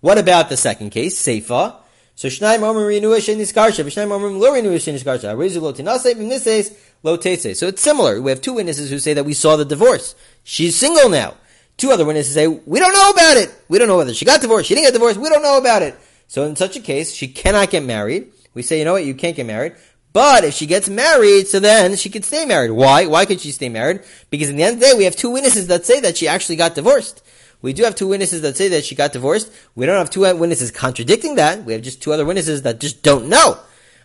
What 0.00 0.18
about 0.18 0.48
the 0.48 0.56
second 0.56 0.90
case, 0.90 1.20
Seifa? 1.20 1.76
So 2.14 2.28
Shnaim 2.28 2.62
Omer 2.62 2.88
Renua 2.88 3.18
Sheniskarsha, 3.18 3.84
Shnaim 3.84 4.10
Omer 4.10 4.30
Lo 4.30 4.52
Renua 4.52 4.74
Sheniskarsha, 4.76 5.36
Rezu 5.36 5.62
Lo 5.62 5.72
Tinase, 5.72 6.14
Bimnises, 6.14 6.76
Lo 7.02 7.16
Tese. 7.16 7.56
So 7.56 7.68
it's 7.68 7.80
similar. 7.80 8.20
We 8.20 8.30
have 8.30 8.40
two 8.40 8.54
witnesses 8.54 8.90
who 8.90 8.98
say 8.98 9.14
that 9.14 9.24
we 9.24 9.34
saw 9.34 9.56
the 9.56 9.64
divorce. 9.64 10.14
She's 10.42 10.76
single 10.76 11.08
now. 11.08 11.34
Two 11.76 11.92
other 11.92 12.04
witnesses 12.04 12.34
say, 12.34 12.48
we 12.48 12.80
don't 12.80 12.92
know 12.92 13.10
about 13.10 13.36
it. 13.36 13.54
We 13.68 13.78
don't 13.78 13.86
know 13.86 13.96
whether 13.96 14.12
she 14.12 14.24
got 14.24 14.40
divorced, 14.40 14.68
she 14.68 14.74
didn't 14.74 14.88
get 14.88 14.94
divorced, 14.94 15.16
we 15.16 15.28
don't 15.28 15.42
know 15.42 15.58
about 15.58 15.82
it. 15.82 15.94
So 16.26 16.44
in 16.44 16.56
such 16.56 16.76
a 16.76 16.80
case, 16.80 17.14
she 17.14 17.28
cannot 17.28 17.70
get 17.70 17.84
married. 17.84 18.32
We 18.52 18.62
say, 18.62 18.80
you 18.80 18.84
know 18.84 18.94
what, 18.94 19.04
you 19.04 19.14
can't 19.14 19.36
get 19.36 19.46
married. 19.46 19.76
But 20.12 20.44
if 20.44 20.54
she 20.54 20.66
gets 20.66 20.88
married, 20.88 21.48
so 21.48 21.60
then 21.60 21.96
she 21.96 22.10
could 22.10 22.24
stay 22.24 22.44
married. 22.44 22.70
Why? 22.70 23.06
Why 23.06 23.26
could 23.26 23.40
she 23.40 23.52
stay 23.52 23.68
married? 23.68 24.02
Because 24.30 24.48
in 24.48 24.56
the 24.56 24.62
end 24.62 24.74
of 24.74 24.80
the 24.80 24.86
day, 24.86 24.94
we 24.96 25.04
have 25.04 25.16
two 25.16 25.30
witnesses 25.30 25.66
that 25.68 25.84
say 25.84 26.00
that 26.00 26.16
she 26.16 26.26
actually 26.26 26.56
got 26.56 26.74
divorced. 26.74 27.22
We 27.60 27.72
do 27.72 27.84
have 27.84 27.94
two 27.94 28.08
witnesses 28.08 28.42
that 28.42 28.56
say 28.56 28.68
that 28.68 28.84
she 28.84 28.94
got 28.94 29.12
divorced. 29.12 29.52
We 29.74 29.84
don't 29.86 29.96
have 29.96 30.10
two 30.10 30.20
witnesses 30.20 30.70
contradicting 30.70 31.34
that. 31.36 31.64
We 31.64 31.72
have 31.72 31.82
just 31.82 32.02
two 32.02 32.12
other 32.12 32.24
witnesses 32.24 32.62
that 32.62 32.80
just 32.80 33.02
don't 33.02 33.28
know. 33.28 33.58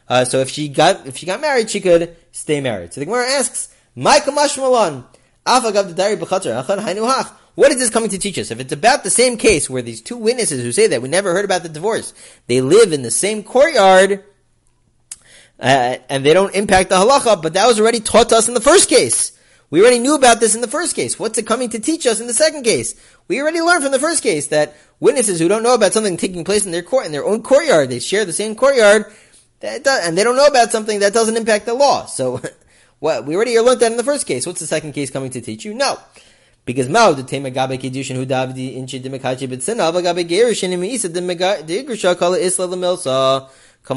Uh, 0.10 0.26
so 0.26 0.39
if 0.39 0.50
she 0.50 0.68
got 0.68 1.08
if 1.08 1.18
she 1.18 1.26
got 1.26 1.39
married, 1.39 1.70
she 1.70 1.80
could 1.80 2.16
stay 2.32 2.60
married. 2.60 2.94
So 2.94 3.00
the 3.00 3.06
Gemara 3.06 3.28
asks, 3.28 3.70
what 3.96 4.28
is 7.72 7.78
this 7.78 7.89
coming 7.92 8.10
to 8.10 8.18
teach 8.18 8.39
us? 8.39 8.50
If 8.50 8.60
it's 8.60 8.74
about 8.74 9.04
the 9.04 9.10
same 9.10 9.38
case 9.38 9.70
where 9.70 9.82
these 9.84 10.02
two 10.02 10.18
witnesses 10.18 10.63
who 10.63 10.72
say 10.72 10.88
that 10.88 11.02
we 11.02 11.10
never 11.10 11.32
heard 11.34 11.46
about 11.46 11.62
the 11.62 11.70
divorce, 11.70 12.13
they 12.48 12.60
live 12.60 12.92
in 12.92 13.04
the 13.04 13.12
same 13.12 13.44
courtyard, 13.44 14.24
uh, 15.60 15.98
and 16.10 16.26
they 16.26 16.34
don't 16.34 16.54
impact 16.56 16.89
the 16.89 16.96
halacha, 16.96 17.42
but 17.42 17.54
that 17.54 17.68
was 17.68 17.80
already 17.80 18.00
taught 18.00 18.30
to 18.30 18.38
us 18.38 18.48
in 18.48 18.54
the 18.54 18.62
first 18.62 18.89
case. 18.89 19.38
We 19.70 19.82
already 19.82 20.00
knew 20.00 20.13
about 20.13 20.39
this 20.39 20.54
in 20.54 20.62
the 20.62 20.68
first 20.68 20.96
case. 20.96 21.18
What's 21.18 21.38
it 21.39 21.48
coming 21.48 21.70
to 21.70 21.80
teach 21.80 22.06
us 22.06 22.20
in 22.20 22.28
the 22.28 22.34
second 22.34 22.63
case? 22.63 22.94
We 23.28 23.42
already 23.42 23.60
learned 23.60 23.82
from 23.82 23.92
the 23.92 24.00
first 24.00 24.22
case 24.22 24.48
that 24.48 24.76
witnesses 25.00 25.39
who 25.39 25.48
don't 25.48 25.63
know 25.63 25.74
about 25.74 25.94
something 25.94 26.16
taking 26.16 26.44
place 26.44 26.66
in 26.66 26.72
their 26.72 26.84
court, 26.84 27.08
in 27.08 27.12
their 27.12 27.26
own 27.26 27.42
courtyard, 27.42 27.89
they 27.89 28.00
share 28.00 28.24
the 28.24 28.34
same 28.34 28.56
courtyard, 28.56 29.06
does, 29.62 30.08
and 30.08 30.18
they 30.18 30.24
don't 30.24 30.36
know 30.36 30.46
about 30.46 30.72
something 30.72 31.00
that 31.00 31.13
doesn't 31.13 31.38
impact 31.38 31.66
the 31.66 31.74
law. 31.74 32.06
So, 32.06 32.39
what 33.00 33.26
we 33.26 33.36
already 33.36 33.60
learned 33.60 33.80
that 33.80 33.92
in 33.92 33.98
the 33.98 34.04
first 34.04 34.28
case. 34.28 34.46
What's 34.46 34.60
the 34.60 34.68
second 34.68 34.94
case 34.94 35.10
coming 35.10 35.32
to 35.32 35.42
teach 35.42 35.66
you? 35.66 35.74
No. 35.74 35.98
Because 36.66 36.88
Mao 36.88 37.12
the 37.12 37.24
tema 37.24 37.50
gabe 37.50 37.80
kedushin 37.82 38.16
hu 38.16 38.26
davdi 38.26 38.76
inchi 38.78 39.00
de 39.00 39.10
mekachi 39.10 39.48
bitsina 39.48 39.92
gabe 39.92 40.24
gerishin 40.30 40.72
im 40.72 40.84
isa 40.84 41.10
kala 42.16 42.39
isla 42.39 42.68
lemilsa 42.68 43.50
The 43.84 43.96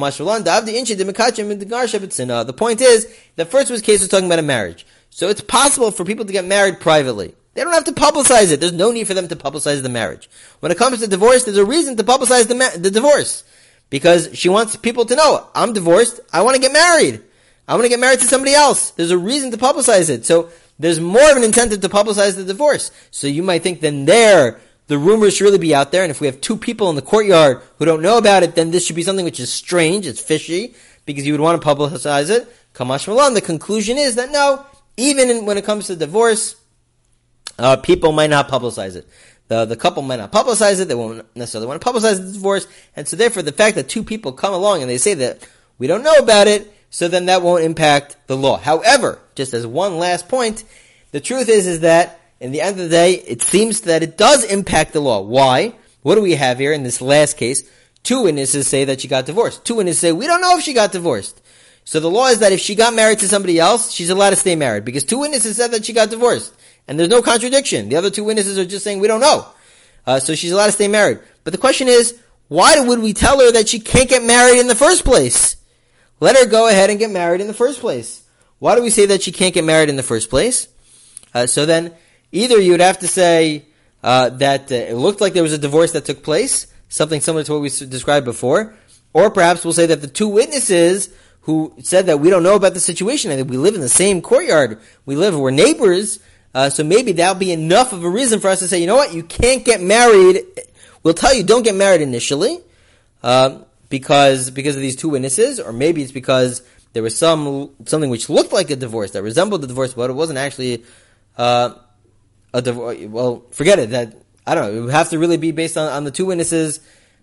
point 2.57 2.81
is, 2.81 3.17
the 3.37 3.45
first 3.45 3.71
was 3.71 3.83
case 3.83 4.01
was 4.01 4.09
talking 4.09 4.27
about 4.27 4.39
a 4.39 4.43
marriage. 4.43 4.87
So 5.11 5.29
it's 5.29 5.41
possible 5.41 5.91
for 5.91 6.05
people 6.05 6.25
to 6.25 6.33
get 6.33 6.45
married 6.45 6.81
privately. 6.81 7.35
They 7.55 7.63
don't 7.63 7.73
have 7.73 7.85
to 7.85 7.93
publicize 7.93 8.53
it. 8.53 8.61
There's 8.61 8.73
no 8.73 8.93
need 8.93 9.07
for 9.07 9.15
them 9.15 9.29
to 9.29 9.37
publicize 9.37 9.83
the 9.83 9.89
marriage. 9.89 10.29
When 10.61 10.71
it 10.71 10.77
comes 10.77 11.01
to 11.01 11.07
divorce, 11.07 11.45
there's 11.45 11.57
a 11.57 11.65
reason 11.65 11.97
to 11.97 12.05
publicize 12.05 12.49
the, 12.49 12.55
ma- 12.55 12.77
the 12.77 12.91
divorce. 12.91 13.45
Because 13.89 14.37
she 14.37 14.49
wants 14.49 14.77
people 14.77 15.05
to 15.07 15.17
know, 15.17 15.49
I'm 15.55 15.73
divorced, 15.73 16.21
I 16.33 16.43
want 16.43 16.57
to 16.57 16.61
get 16.61 16.73
married. 16.73 17.23
I 17.69 17.75
want 17.75 17.85
to 17.85 17.89
get 17.89 18.01
married 18.01 18.19
to 18.19 18.27
somebody 18.27 18.53
else. 18.53 18.91
There's 18.91 19.11
a 19.11 19.19
reason 19.19 19.51
to 19.53 19.57
publicize 19.57 20.11
it. 20.11 20.27
So 20.27 20.51
there's 20.79 21.01
more 21.01 21.31
of 21.31 21.37
an 21.37 21.45
incentive 21.45 21.81
to 21.81 21.89
publicize 21.89 22.37
the 22.37 22.45
divorce. 22.45 22.91
So 23.11 23.27
you 23.27 23.43
might 23.43 23.63
think 23.63 23.81
then 23.81 24.05
there, 24.05 24.61
the 24.89 24.99
rumors 24.99 25.37
should 25.37 25.45
really 25.45 25.59
be 25.59 25.75
out 25.75 25.93
there. 25.93 26.03
And 26.03 26.11
if 26.11 26.21
we 26.21 26.27
have 26.27 26.41
two 26.41 26.57
people 26.57 26.89
in 26.91 26.97
the 26.97 27.03
courtyard 27.03 27.63
who 27.79 27.85
don't 27.85 28.03
know 28.03 28.19
about 28.19 28.43
it, 28.43 28.55
then 28.55 28.71
this 28.71 28.87
should 28.87 28.97
be 28.97 29.03
something 29.03 29.25
which 29.25 29.41
is 29.41 29.53
strange, 29.53 30.07
it's 30.07 30.21
fishy, 30.21 30.75
because 31.05 31.27
you 31.27 31.33
would 31.33 31.41
want 31.41 31.61
to 31.61 31.67
publicize 31.67 32.31
it. 32.31 32.49
Kamash 32.75 33.09
Malan, 33.09 33.35
the 33.35 33.41
conclusion 33.41 33.97
is 33.97 34.17
that 34.17 34.31
no, 34.31 34.65
even 34.97 35.31
in, 35.31 35.47
when 35.47 35.59
it 35.59 35.65
comes 35.65 35.87
to 35.87 35.97
divorce, 35.97 36.57
uh, 37.59 37.77
people 37.77 38.13
might 38.13 38.31
not 38.31 38.49
publicize 38.49 38.97
it. 38.97 39.09
The, 39.49 39.65
the 39.65 39.77
couple 39.77 40.03
might 40.03 40.17
not 40.17 40.33
publicize 40.33 40.81
it. 40.81 40.89
They 40.89 40.95
won't 40.95 41.25
necessarily 41.37 41.69
want 41.69 41.81
to 41.81 41.89
publicize 41.89 42.17
the 42.17 42.33
divorce. 42.33 42.67
And 42.97 43.07
so 43.07 43.17
therefore 43.17 43.43
the 43.43 43.53
fact 43.53 43.77
that 43.77 43.89
two 43.89 44.03
people 44.03 44.33
come 44.33 44.53
along 44.53 44.83
and 44.83 44.91
they 44.91 44.99
say 44.99 45.15
that 45.15 45.49
we 45.79 45.87
don't 45.87 46.03
know 46.03 46.15
about 46.15 46.49
it, 46.49 46.73
so 46.91 47.09
then 47.09 47.27
that 47.27 47.43
won't 47.43 47.65
impact 47.65 48.17
the 48.27 48.37
law. 48.37 48.57
However, 48.57 49.19
just 49.35 49.55
as 49.55 49.67
one 49.67 49.99
last 49.99 50.29
point, 50.29 50.65
the 51.13 51.21
truth 51.21 51.49
is, 51.49 51.67
is 51.67 51.81
that 51.81 52.21
in 52.41 52.53
the 52.53 52.61
end 52.61 52.79
of 52.79 52.85
the 52.85 52.89
day, 52.89 53.15
it 53.15 53.43
seems 53.43 53.83
that 53.83 54.03
it 54.03 54.19
does 54.19 54.45
impact 54.45 54.93
the 54.93 55.01
law. 55.01 55.21
Why? 55.21 55.75
What 56.03 56.15
do 56.15 56.23
we 56.23 56.35
have 56.35 56.59
here 56.59 56.73
in 56.73 56.83
this 56.83 57.01
last 57.01 57.37
case? 57.37 57.69
Two 58.03 58.23
witnesses 58.23 58.69
say 58.69 58.85
that 58.85 59.01
she 59.01 59.09
got 59.09 59.27
divorced. 59.27 59.65
Two 59.65 59.77
witnesses 59.77 60.01
say, 60.01 60.13
we 60.13 60.27
don't 60.27 60.41
know 60.41 60.57
if 60.57 60.63
she 60.63 60.75
got 60.75 60.93
divorced. 60.93 61.41
So 61.85 62.01
the 62.01 62.11
law 62.11 62.29
is 62.29 62.41
that 62.41 62.53
if 62.53 62.61
she 62.61 62.75
got 62.75 62.95
married 62.95 63.21
to 63.21 63.29
somebody 63.29 63.59
else, 63.59 63.93
she's 63.93 64.11
allowed 64.11 64.31
to 64.31 64.37
stay 64.37 64.57
married 64.57 64.85
because 64.85 65.05
two 65.05 65.19
witnesses 65.19 65.57
said 65.57 65.71
that 65.71 65.85
she 65.85 65.93
got 65.93 66.11
divorced. 66.11 66.53
And 66.89 66.99
there's 66.99 67.09
no 67.11 67.23
contradiction. 67.23 67.89
The 67.89 67.97
other 67.97 68.11
two 68.11 68.25
witnesses 68.25 68.59
are 68.59 68.65
just 68.65 68.85
saying, 68.85 69.01
we 69.01 69.09
don't 69.09 69.21
know. 69.21 69.47
Uh, 70.07 70.21
so 70.21 70.35
she's 70.35 70.53
allowed 70.53 70.67
to 70.67 70.73
stay 70.73 70.89
married. 70.89 71.21
But 71.43 71.53
the 71.53 71.59
question 71.59 71.89
is, 71.89 72.21
why 72.49 72.79
would 72.79 73.01
we 73.01 73.13
tell 73.13 73.41
her 73.41 73.51
that 73.53 73.69
she 73.69 73.81
can't 73.81 74.09
get 74.09 74.23
married 74.23 74.61
in 74.61 74.69
the 74.69 74.75
first 74.75 75.05
place? 75.05 75.57
Let 76.21 76.37
her 76.37 76.47
go 76.47 76.69
ahead 76.69 76.91
and 76.91 76.99
get 76.99 77.11
married 77.11 77.41
in 77.41 77.49
the 77.49 77.55
first 77.55 77.81
place. 77.81 78.23
Why 78.59 78.75
do 78.75 78.83
we 78.83 78.91
say 78.91 79.07
that 79.07 79.23
she 79.23 79.33
can't 79.33 79.55
get 79.55 79.65
married 79.65 79.89
in 79.89 79.97
the 79.97 80.03
first 80.03 80.31
place? 80.31 80.69
Uh, 81.35 81.47
so 81.47 81.67
then, 81.67 81.93
either 82.33 82.61
you 82.61 82.73
would 82.73 82.81
have 82.81 82.99
to 83.01 83.09
say 83.09 83.67
uh, 84.03 84.31
that 84.31 84.71
uh, 84.71 84.75
it 84.75 84.95
looked 84.95 85.21
like 85.21 85.33
there 85.33 85.43
was 85.43 85.53
a 85.53 85.59
divorce 85.59 85.93
that 85.93 86.05
took 86.05 86.23
place, 86.23 86.67
something 86.89 87.21
similar 87.21 87.45
to 87.45 87.53
what 87.53 87.63
we 87.63 87.69
described 87.69 88.25
before, 88.25 88.75
or 89.13 89.31
perhaps 89.31 89.65
we'll 89.65 89.75
say 89.75 89.87
that 89.87 90.01
the 90.01 90.07
two 90.07 90.29
witnesses 90.29 91.09
who 91.43 91.73
said 91.81 92.07
that 92.07 92.21
we 92.21 92.29
don't 92.29 92.43
know 92.43 92.57
about 92.57 92.75
the 92.75 92.81
situation 92.81 93.31
and 93.31 93.41
that 93.41 93.47
we 93.47 93.57
live 93.57 93.75
in 93.75 93.81
the 93.81 93.89
same 93.89 94.21
courtyard, 94.21 94.81
we 95.05 95.17
live, 95.17 95.39
we're 95.39 95.51
neighbors, 95.51 96.19
uh, 96.55 96.71
so 96.71 96.83
maybe 96.83 97.13
that'll 97.13 97.35
be 97.35 97.53
enough 97.53 97.93
of 97.93 98.03
a 98.03 98.09
reason 98.09 98.41
for 98.41 98.49
us 98.49 98.59
to 98.59 98.69
say, 98.69 98.81
you 98.81 98.87
know 98.87 98.97
what, 98.97 99.15
you 99.15 99.23
can't 99.23 99.65
get 99.65 99.81
married. 99.81 100.43
We'll 101.03 101.15
tell 101.15 101.35
you 101.35 101.45
don't 101.45 101.63
get 101.63 101.75
married 101.75 102.01
initially, 102.01 102.59
uh, 103.23 103.59
because 103.89 104.51
because 104.51 104.75
of 104.75 104.83
these 104.83 104.97
two 104.97 105.09
witnesses, 105.09 105.61
or 105.61 105.73
maybe 105.73 106.03
it's 106.03 106.13
because 106.13 106.63
there 106.93 107.03
was 107.03 107.17
some 107.17 107.71
something 107.85 108.11
which 108.11 108.29
looked 108.29 108.53
like 108.53 108.71
a 108.71 108.77
divorce 108.77 109.13
that 109.13 109.23
resembled 109.23 109.63
a 109.63 109.67
divorce, 109.67 109.95
but 109.95 110.11
it 110.11 110.15
wasn't 110.15 110.39
actually 110.39 110.85
uh, 111.37 111.75
a 112.57 112.63
divorce. 112.63 112.99
Well, 113.01 113.45
forget 113.51 113.79
it. 113.79 113.91
That 113.91 114.17
I 114.47 114.55
don't 114.55 114.65
know. 114.65 114.79
It 114.79 114.81
would 114.85 114.93
have 114.93 115.11
to 115.11 115.19
really 115.19 115.37
be 115.37 115.53
based 115.53 115.77
on, 115.77 115.93
on 115.93 116.05
the 116.05 116.11
two 116.11 116.27
witnesses 116.27 116.81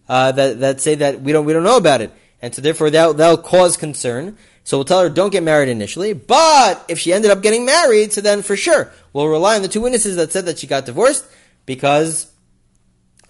uh, 0.07 0.31
that 0.31 0.59
that 0.59 0.81
say 0.81 0.95
that 0.95 1.21
we 1.21 1.31
don't 1.31 1.45
we 1.45 1.53
don't 1.53 1.63
know 1.63 1.77
about 1.77 2.01
it, 2.01 2.11
and 2.41 2.53
so 2.53 2.61
therefore 2.61 2.89
that 2.91 3.17
that'll 3.17 3.37
cause 3.37 3.75
concern. 3.75 4.37
So 4.63 4.77
we'll 4.77 4.85
tell 4.85 5.01
her 5.01 5.09
don't 5.09 5.31
get 5.31 5.43
married 5.43 5.69
initially. 5.69 6.13
But 6.13 6.85
if 6.87 6.99
she 6.99 7.11
ended 7.11 7.31
up 7.31 7.41
getting 7.41 7.65
married, 7.65 8.13
so 8.13 8.21
then 8.21 8.43
for 8.43 8.55
sure 8.55 8.91
we'll 9.11 9.27
rely 9.27 9.55
on 9.55 9.61
the 9.61 9.67
two 9.67 9.81
witnesses 9.81 10.15
that 10.15 10.31
said 10.31 10.45
that 10.45 10.59
she 10.59 10.67
got 10.67 10.85
divorced 10.85 11.25
because 11.65 12.31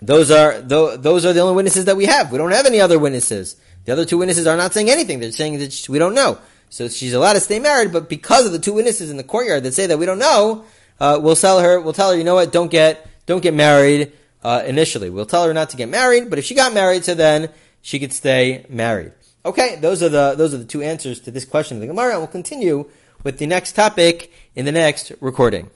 those 0.02 0.30
are 0.30 0.60
those 0.62 1.26
are 1.26 1.34
the 1.34 1.39
only 1.39 1.56
witnesses 1.56 1.86
that 1.86 1.96
we 1.96 2.06
have. 2.06 2.32
We 2.32 2.38
don't 2.38 2.52
have 2.52 2.66
any 2.66 2.82
other 2.82 3.00
witnesses. 3.00 3.56
The 3.86 3.94
other 3.94 4.06
two 4.06 4.18
witnesses 4.18 4.48
are 4.48 4.58
not 4.58 4.74
saying 4.74 4.89
anything. 4.89 5.20
They're 5.20 5.32
saying 5.32 5.60
that 5.60 5.88
we 5.89 6.00
don't 6.00 6.13
know. 6.13 6.38
So 6.70 6.88
she's 6.88 7.13
allowed 7.13 7.34
to 7.34 7.39
stay 7.39 7.60
married, 7.60 7.94
but 7.94 8.10
because 8.10 8.48
of 8.48 8.52
the 8.52 8.60
two 8.60 8.74
witnesses 8.74 9.12
in 9.12 9.18
the 9.18 9.24
courtyard 9.24 9.63
that 9.63 9.74
say 9.74 9.86
that 9.86 10.00
we 10.00 10.08
don't 10.08 10.18
know, 10.18 10.66
uh, 10.99 11.19
we'll 11.21 11.36
tell 11.36 11.60
her. 11.60 11.79
We'll 11.79 11.93
tell 11.93 12.12
her, 12.12 12.17
you 12.17 12.23
know 12.23 12.36
what? 12.36 12.51
Don't 12.51 12.71
get 12.71 13.08
don't 13.25 13.41
get 13.41 13.53
married 13.53 14.12
uh, 14.43 14.63
initially. 14.65 15.10
We'll 15.10 15.25
tell 15.25 15.45
her 15.45 15.53
not 15.53 15.69
to 15.71 15.77
get 15.77 15.89
married, 15.89 16.29
but 16.29 16.39
if 16.39 16.45
she 16.45 16.56
got 16.56 16.73
married, 16.73 17.06
so 17.06 17.13
then 17.13 17.49
she 17.82 17.99
could 17.99 18.13
stay 18.13 18.65
married. 18.69 19.13
Okay, 19.45 19.77
those 19.77 20.01
are 20.01 20.10
the 20.10 20.36
those 20.36 20.53
are 20.53 20.58
the 20.58 20.65
two 20.65 20.82
answers 20.82 21.19
to 21.21 21.32
this 21.32 21.45
question 21.45 21.77
of 21.77 21.82
the 21.82 21.88
Gemara, 21.88 22.17
we'll 22.17 22.27
continue 22.27 22.89
with 23.23 23.38
the 23.38 23.47
next 23.47 23.73
topic 23.73 24.32
in 24.56 24.65
the 24.65 24.71
next 24.71 25.12
recording. 25.19 25.69